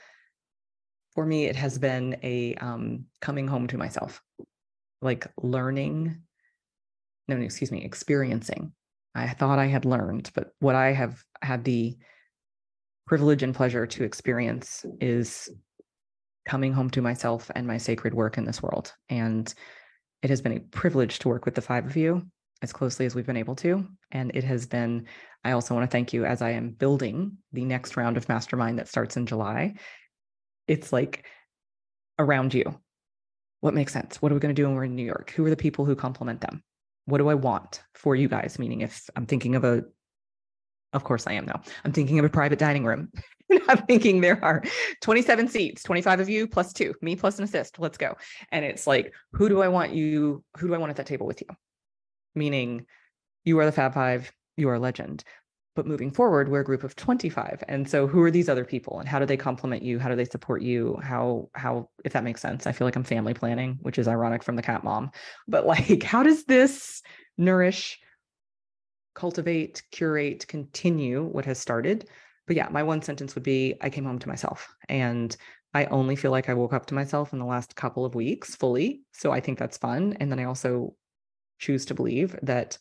[1.15, 4.23] For me, it has been a um, coming home to myself,
[5.03, 6.23] like learning,
[7.27, 8.73] no, excuse me, experiencing
[9.15, 11.97] I thought I had learned, but what I have had the
[13.07, 15.49] privilege and pleasure to experience is
[16.47, 18.93] coming home to myself and my sacred work in this world.
[19.09, 19.53] And
[20.23, 22.23] it has been a privilege to work with the five of you
[22.63, 23.87] as closely as we've been able to.
[24.11, 25.07] And it has been,
[25.45, 28.79] I also want to thank you as I am building the next round of mastermind
[28.79, 29.75] that starts in July.
[30.67, 31.25] It's like
[32.19, 32.79] around you.
[33.61, 34.21] What makes sense?
[34.21, 35.33] What are we going to do when we're in New York?
[35.33, 36.63] Who are the people who complement them?
[37.09, 38.59] What do I want for you guys?
[38.59, 39.83] Meaning, if I'm thinking of a,
[40.93, 43.11] of course I am now, I'm thinking of a private dining room.
[43.69, 44.63] I'm thinking there are
[45.01, 47.79] 27 seats, 25 of you plus two, me plus an assist.
[47.79, 48.15] Let's go.
[48.53, 50.45] And it's like, who do I want you?
[50.59, 51.47] Who do I want at that table with you?
[52.35, 52.85] Meaning,
[53.45, 55.25] you are the Fab Five, you are a legend.
[55.79, 57.63] But moving forward, we're a group of 25.
[57.69, 60.01] And so who are these other people and how do they complement you?
[60.01, 60.99] How do they support you?
[61.01, 64.43] How, how, if that makes sense, I feel like I'm family planning, which is ironic
[64.43, 65.13] from the cat mom.
[65.47, 67.01] But like, how does this
[67.37, 68.01] nourish,
[69.15, 72.09] cultivate, curate, continue what has started?
[72.49, 75.37] But yeah, my one sentence would be I came home to myself and
[75.75, 78.57] I only feel like I woke up to myself in the last couple of weeks
[78.57, 79.03] fully.
[79.13, 80.17] So I think that's fun.
[80.19, 80.97] And then I also
[81.61, 82.79] choose to believe that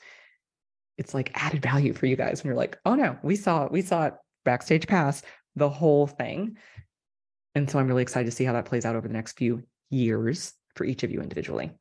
[0.97, 3.81] it's like added value for you guys when you're like, oh no, we saw we
[3.81, 4.13] saw it
[4.45, 5.21] backstage pass
[5.55, 6.57] the whole thing.
[7.55, 9.63] And so I'm really excited to see how that plays out over the next few
[9.89, 11.71] years for each of you individually.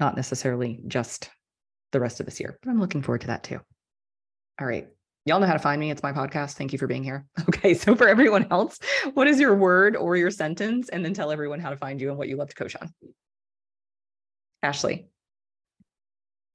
[0.00, 1.30] Not necessarily just
[1.92, 3.60] the rest of this year, but I'm looking forward to that too.
[4.60, 4.88] All right.
[5.24, 5.90] Y'all know how to find me.
[5.90, 6.54] It's my podcast.
[6.54, 7.26] Thank you for being here.
[7.48, 7.74] Okay.
[7.74, 8.78] So for everyone else,
[9.14, 10.88] what is your word or your sentence?
[10.90, 12.92] And then tell everyone how to find you and what you love to coach on.
[14.62, 15.08] Ashley.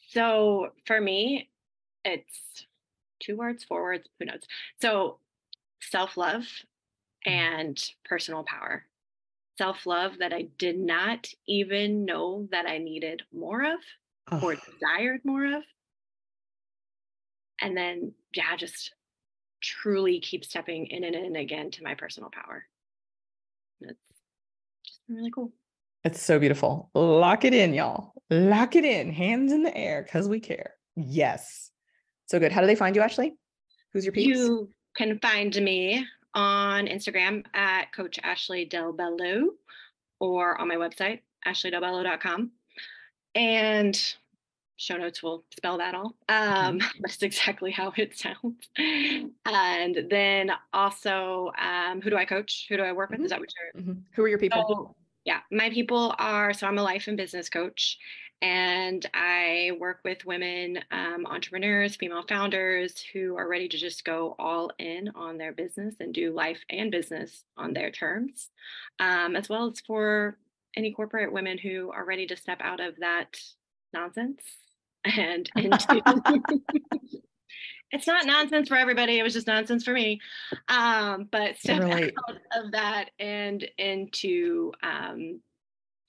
[0.10, 1.50] So for me,
[2.04, 2.66] it's
[3.20, 4.42] two words, four words, who knows?
[4.82, 5.18] So
[5.82, 7.32] self love mm-hmm.
[7.32, 8.86] and personal power.
[9.58, 15.22] Self love that I did not even know that I needed more of or desired
[15.24, 15.64] more of.
[17.62, 18.94] And then, yeah, just
[19.62, 22.66] truly keep stepping in and in again to my personal power.
[23.82, 24.00] It's
[24.86, 25.54] just really cool.
[26.04, 26.90] it's so beautiful.
[26.94, 28.14] Lock it in, y'all.
[28.30, 29.12] Lock it in.
[29.12, 30.74] Hands in the air because we care.
[30.96, 31.63] Yes.
[32.34, 32.52] So good.
[32.52, 33.36] How do they find you, Ashley?
[33.92, 34.40] Who's your peeps?
[34.40, 36.04] You can find me
[36.34, 39.52] on Instagram at Coach Ashley Del Bello
[40.20, 42.50] or on my website, ashleydelbello.com.
[43.36, 44.16] And
[44.78, 46.16] show notes will spell that all.
[46.28, 48.68] Um, that's exactly how it sounds.
[49.46, 52.66] And then also, um, who do I coach?
[52.68, 53.22] Who do I work with?
[53.22, 53.84] Is that what you're?
[53.84, 54.02] Mhm.
[54.16, 54.66] Who are your people?
[54.68, 58.00] So, yeah, my people are so I'm a life and business coach,
[58.44, 64.36] and I work with women um, entrepreneurs, female founders who are ready to just go
[64.38, 68.50] all in on their business and do life and business on their terms,
[69.00, 70.38] um, as well as for
[70.76, 73.38] any corporate women who are ready to step out of that
[73.94, 74.42] nonsense
[75.06, 76.02] and into
[77.92, 80.20] it's not nonsense for everybody it was just nonsense for me
[80.68, 85.40] um but step out of that and into um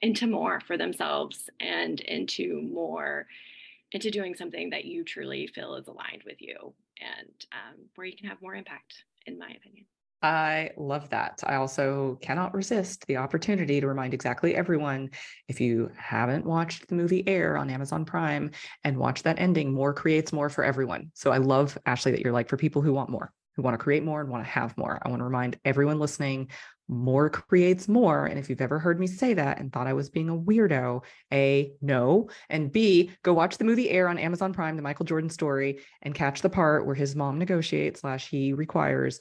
[0.03, 3.27] into more for themselves and into more
[3.93, 8.17] into doing something that you truly feel is aligned with you and um, where you
[8.17, 9.87] can have more impact in my opinion
[10.25, 11.43] I love that.
[11.45, 15.11] I also cannot resist the opportunity to remind exactly everyone
[15.49, 18.51] if you haven't watched the movie Air on Amazon Prime
[18.85, 21.11] and watch that ending, more creates more for everyone.
[21.13, 23.85] So I love, Ashley, that you're like for people who want more, who want to
[23.85, 24.99] create more and want to have more.
[25.03, 26.49] I want to remind everyone listening
[26.89, 28.27] more creates more.
[28.27, 31.03] And if you've ever heard me say that and thought I was being a weirdo,
[31.33, 32.29] A, no.
[32.49, 36.15] And B, go watch the movie Air on Amazon Prime, the Michael Jordan story, and
[36.15, 39.21] catch the part where his mom negotiates slash he requires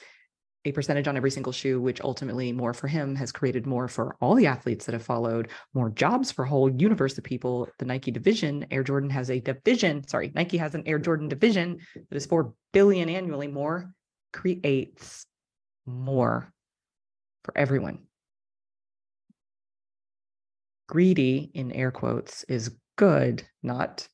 [0.66, 4.16] a percentage on every single shoe, which ultimately more for him has created more for
[4.22, 7.68] all the athletes that have followed, more jobs for a whole universe of people.
[7.80, 10.08] The Nike division, Air Jordan has a division.
[10.08, 13.48] Sorry, Nike has an Air Jordan division that is four billion annually.
[13.48, 13.94] More
[14.32, 15.26] creates
[15.86, 16.53] more
[17.44, 18.00] for everyone.
[20.88, 24.08] Greedy in air quotes is good, not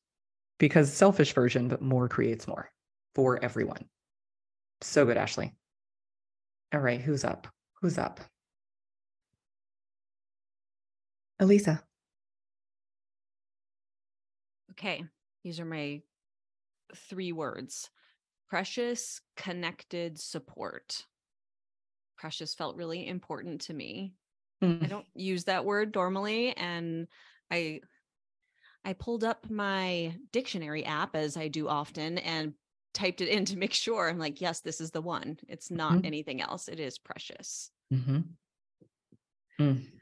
[0.58, 2.70] because selfish version, but more creates more
[3.14, 3.88] for everyone.
[4.80, 5.52] So good, Ashley.
[6.72, 7.48] All right, who's up?
[7.80, 8.20] Who's up?
[11.40, 11.82] Elisa.
[14.72, 15.02] Okay,
[15.42, 16.00] these are my
[16.94, 17.90] three words
[18.48, 21.06] precious, connected, support.
[22.20, 24.14] Precious felt really important to me.
[24.82, 27.08] I Mm, don't use that word normally and
[27.50, 27.82] I
[28.84, 32.54] I pulled up my dictionary app as I do often and
[32.92, 34.08] typed it in to make sure.
[34.08, 35.38] I'm like, yes, this is the one.
[35.48, 36.04] It's not Mhm.
[36.04, 36.68] anything else.
[36.68, 37.70] It is precious.
[37.90, 38.36] mhm.
[39.58, 40.00] Mm,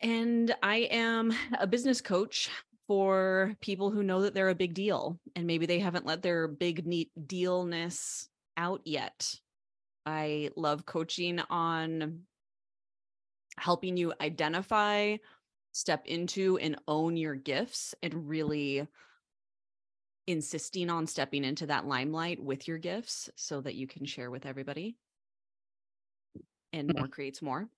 [0.00, 2.50] And I am a business coach
[2.86, 6.46] for people who know that they're a big deal and maybe they haven't let their
[6.48, 9.40] big neat dealness out yet.
[10.06, 12.26] I love coaching on
[13.58, 15.16] helping you identify,
[15.72, 18.86] step into, and own your gifts and really
[20.26, 24.44] insisting on stepping into that limelight with your gifts so that you can share with
[24.46, 24.96] everybody.
[26.72, 27.68] And more creates more.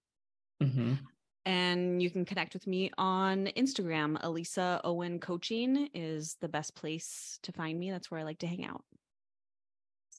[0.61, 0.99] mhm.
[1.45, 4.19] And you can connect with me on Instagram.
[4.23, 7.91] Elisa Owen Coaching is the best place to find me.
[7.91, 8.85] That's where I like to hang out.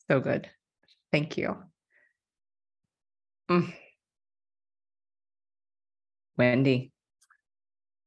[0.09, 0.49] So good.
[1.11, 1.57] Thank you.
[3.49, 3.73] Mm.
[6.37, 6.91] Wendy.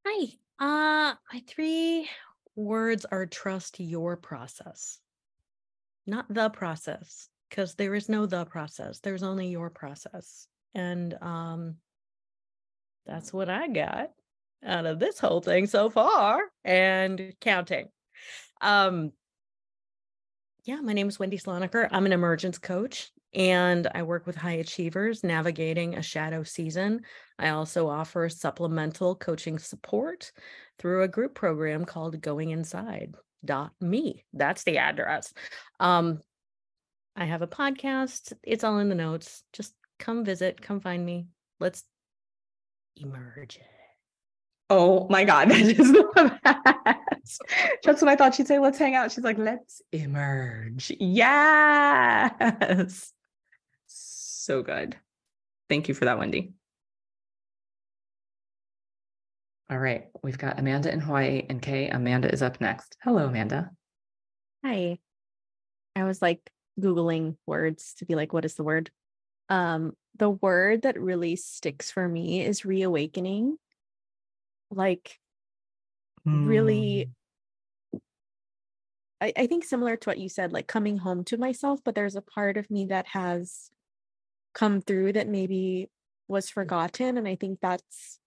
[0.06, 0.26] Hi.
[0.60, 2.08] Uh my three
[2.54, 5.00] words are trust your process.
[6.06, 9.00] Not the process, because there is no the process.
[9.00, 10.46] There's only your process.
[10.74, 11.76] And um
[13.04, 14.10] that's what I got
[14.64, 17.88] out of this whole thing so far and counting.
[18.60, 19.12] Um
[20.64, 21.88] yeah, my name is Wendy Sloniker.
[21.90, 27.02] I'm an emergence coach and I work with high achievers navigating a shadow season.
[27.38, 30.32] I also offer supplemental coaching support
[30.78, 33.14] through a group program called Going Inside
[33.44, 34.24] dot me.
[34.32, 35.32] That's the address.
[35.80, 36.20] Um,
[37.16, 38.32] I have a podcast.
[38.42, 39.42] It's all in the notes.
[39.52, 41.26] Just come visit, come find me.
[41.60, 41.84] Let's
[42.96, 43.60] emerge.
[44.70, 47.42] Oh my God, that is the best.
[47.84, 49.12] Just when I thought she'd say, let's hang out.
[49.12, 50.92] She's like, let's emerge.
[50.98, 53.12] Yes.
[54.42, 54.96] So good.
[55.68, 56.50] Thank you for that, Wendy.
[59.70, 60.06] All right.
[60.20, 61.88] We've got Amanda in Hawaii and Kay.
[61.90, 62.96] Amanda is up next.
[63.04, 63.70] Hello, Amanda.
[64.64, 64.98] Hi.
[65.94, 66.40] I was like
[66.80, 68.90] Googling words to be like, what is the word?
[69.48, 73.58] Um, the word that really sticks for me is reawakening.
[74.72, 75.20] Like,
[76.24, 77.10] really,
[79.20, 82.16] I, I think similar to what you said, like coming home to myself, but there's
[82.16, 83.70] a part of me that has
[84.54, 85.88] come through that maybe
[86.28, 87.16] was forgotten.
[87.18, 88.18] And I think that's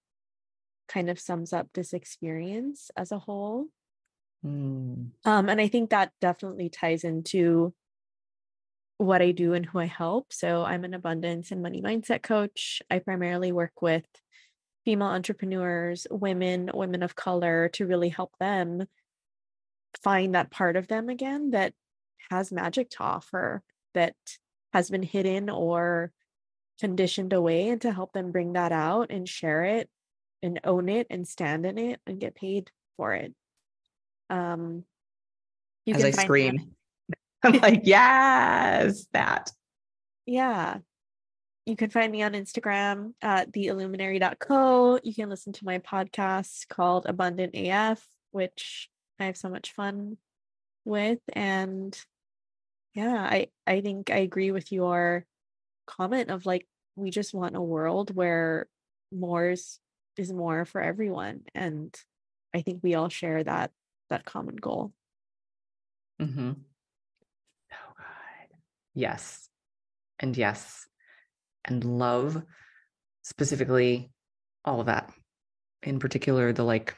[0.87, 3.67] kind of sums up this experience as a whole.
[4.45, 7.73] Mm, Um, and I think that definitely ties into
[8.97, 10.31] what I do and who I help.
[10.31, 12.81] So I'm an abundance and money mindset coach.
[12.89, 14.05] I primarily work with
[14.85, 18.85] female entrepreneurs, women, women of color to really help them
[20.03, 21.73] find that part of them again that
[22.29, 23.63] has magic to offer
[23.93, 24.15] that
[24.75, 26.11] has been hidden or
[26.81, 29.89] conditioned away and to help them bring that out and share it
[30.43, 33.33] and own it and stand in it and get paid for it.
[34.29, 34.83] Um
[35.85, 36.75] you As I find me on- scream.
[37.43, 39.49] I'm like, yes, that.
[40.25, 40.79] yeah.
[41.65, 44.99] You can find me on Instagram at theilluminary.co.
[45.03, 50.17] You can listen to my podcast called Abundant AF, which I have so much fun
[50.83, 51.19] with.
[51.31, 51.97] And
[52.95, 55.25] yeah, I, I think I agree with your
[55.85, 56.65] comment of like,
[56.95, 58.67] we just want a world where
[59.11, 59.79] more is,
[60.17, 61.41] is more for everyone.
[61.53, 61.93] And
[62.53, 63.71] I think we all share that
[64.09, 64.93] that common goal.
[66.21, 66.51] Mm-hmm.
[67.69, 68.57] Good.
[68.93, 69.49] Yes.
[70.19, 70.87] And yes.
[71.65, 72.41] And love
[73.23, 74.11] specifically
[74.63, 75.11] all of that.
[75.83, 76.95] In particular, the like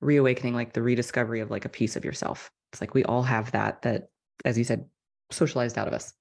[0.00, 2.52] reawakening, like the rediscovery of like a piece of yourself.
[2.72, 4.08] It's like we all have that, that,
[4.44, 4.86] as you said,
[5.30, 6.12] socialized out of us.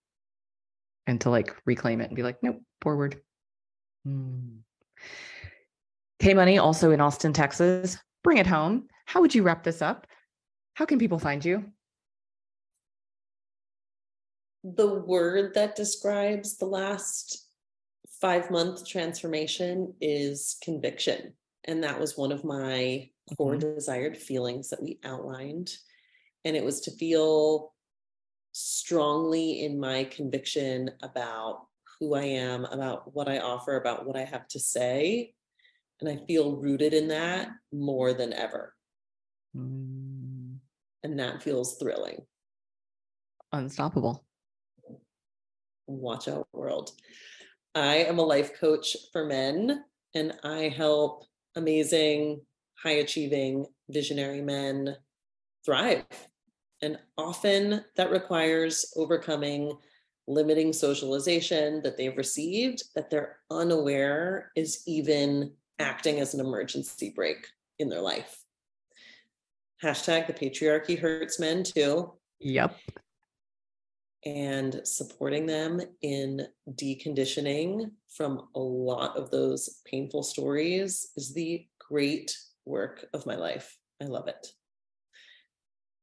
[1.08, 3.22] And to like reclaim it and be like, nope, forward.
[4.08, 4.60] Mm.
[6.20, 7.98] K Money, also in Austin, Texas.
[8.24, 8.88] Bring it home.
[9.06, 10.08] How would you wrap this up?
[10.74, 11.72] How can people find you?
[14.74, 17.48] the word that describes the last
[18.20, 21.34] five month transformation is conviction.
[21.66, 25.72] And that was one of my core desired feelings that we outlined.
[26.44, 27.74] And it was to feel
[28.58, 31.68] strongly in my conviction about
[32.00, 35.34] who I am, about what I offer, about what I have to say.
[36.00, 38.74] And I feel rooted in that more than ever.
[39.56, 40.60] Mm,
[41.04, 42.26] And that feels thrilling.
[43.52, 44.24] unstoppable.
[45.88, 46.92] Watch out, world.
[47.74, 49.84] I am a life coach for men,
[50.14, 51.26] and I help
[51.58, 52.42] amazing,
[52.82, 54.96] high achieving, visionary men
[55.66, 56.06] thrive.
[56.82, 59.78] And often that requires overcoming
[60.28, 67.48] limiting socialization that they've received that they're unaware is even acting as an emergency brake
[67.80, 68.44] in their life.
[69.84, 72.76] Hashtag the patriarchy hurts men too Yep.
[74.26, 82.36] and supporting them in deconditioning from a lot of those painful stories is the great
[82.66, 83.78] work of my life.
[84.02, 84.48] I love it.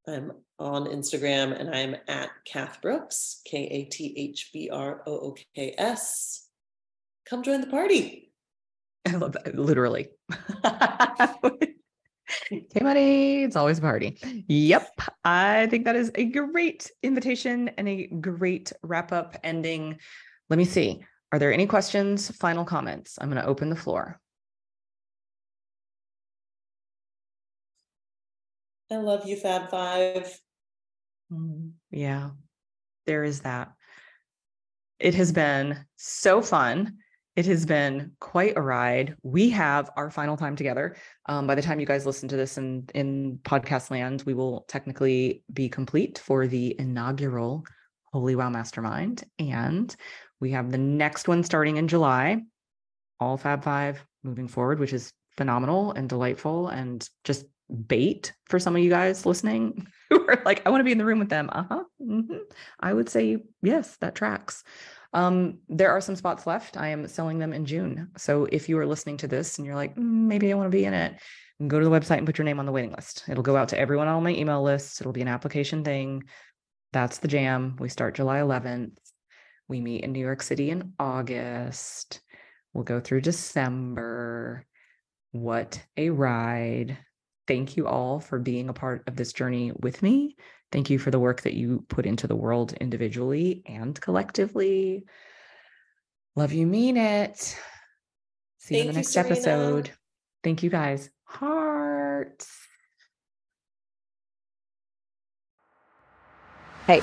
[0.06, 5.12] I'm on Instagram and I'm at Kath Brooks, K A T H B R O
[5.12, 6.48] O K S.
[7.28, 8.32] Come join the party.
[9.06, 9.54] I love that.
[9.54, 10.08] Literally.
[12.48, 13.42] Hey, buddy.
[13.42, 14.16] It's always a party.
[14.48, 15.00] Yep.
[15.24, 19.98] I think that is a great invitation and a great wrap up ending.
[20.48, 21.04] Let me see.
[21.32, 22.30] Are there any questions?
[22.36, 23.18] Final comments?
[23.20, 24.20] I'm going to open the floor.
[28.92, 30.38] I love you, Fab Five.
[31.32, 32.30] Mm, Yeah,
[33.06, 33.72] there is that.
[34.98, 36.98] It has been so fun.
[37.34, 39.16] It has been quite a ride.
[39.22, 40.96] We have our final time together.
[41.26, 44.66] Um, by the time you guys listen to this in, in podcast land, we will
[44.68, 47.64] technically be complete for the inaugural
[48.12, 49.24] Holy Wow Mastermind.
[49.38, 49.96] And
[50.38, 52.42] we have the next one starting in July,
[53.18, 58.76] all Fab Five moving forward, which is phenomenal and delightful and just bait for some
[58.76, 61.30] of you guys listening who are like, I want to be in the room with
[61.30, 61.48] them.
[61.52, 61.84] Uh huh.
[62.80, 64.64] I would say yes, that tracks.
[65.14, 66.76] Um, there are some spots left.
[66.76, 68.10] I am selling them in June.
[68.16, 70.76] So if you are listening to this and you're like, "Mm, maybe I want to
[70.76, 71.20] be in it,
[71.68, 73.24] go to the website and put your name on the waiting list.
[73.28, 75.00] It'll go out to everyone on my email list.
[75.00, 76.24] It'll be an application thing.
[76.92, 77.76] That's the jam.
[77.78, 78.96] We start July 11th.
[79.68, 82.20] We meet in New York City in August.
[82.72, 84.66] We'll go through December.
[85.30, 86.98] What a ride.
[87.46, 90.36] Thank you all for being a part of this journey with me.
[90.70, 95.04] Thank you for the work that you put into the world individually and collectively.
[96.36, 97.58] Love you, mean it.
[98.58, 99.34] See you in the next Serena.
[99.34, 99.90] episode.
[100.42, 101.10] Thank you guys.
[101.24, 102.48] Hearts.
[106.86, 107.00] Hey,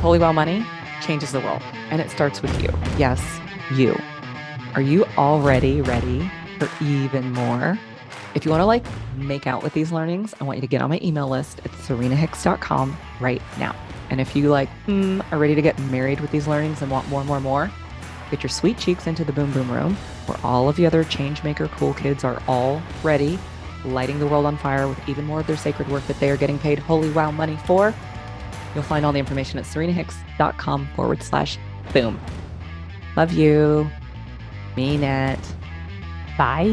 [0.00, 0.64] Holy Wow Money
[1.00, 2.70] changes the world, and it starts with you.
[2.96, 3.40] Yes,
[3.72, 3.96] you.
[4.74, 7.78] Are you already ready for even more?
[8.34, 8.84] If you want to like
[9.16, 11.70] make out with these learnings, I want you to get on my email list at
[11.72, 13.76] serenahicks.com right now.
[14.10, 17.08] And if you like hmm, are ready to get married with these learnings and want
[17.08, 17.70] more, more, more,
[18.30, 19.96] get your sweet cheeks into the boom boom room
[20.26, 23.38] where all of the other changemaker cool kids are all ready,
[23.84, 26.36] lighting the world on fire with even more of their sacred work that they are
[26.36, 27.94] getting paid holy wow money for.
[28.74, 31.58] You'll find all the information at serenahicks.com forward slash
[31.92, 32.18] boom.
[33.16, 33.90] Love you.
[34.76, 35.38] Mean it.
[36.42, 36.72] Bye.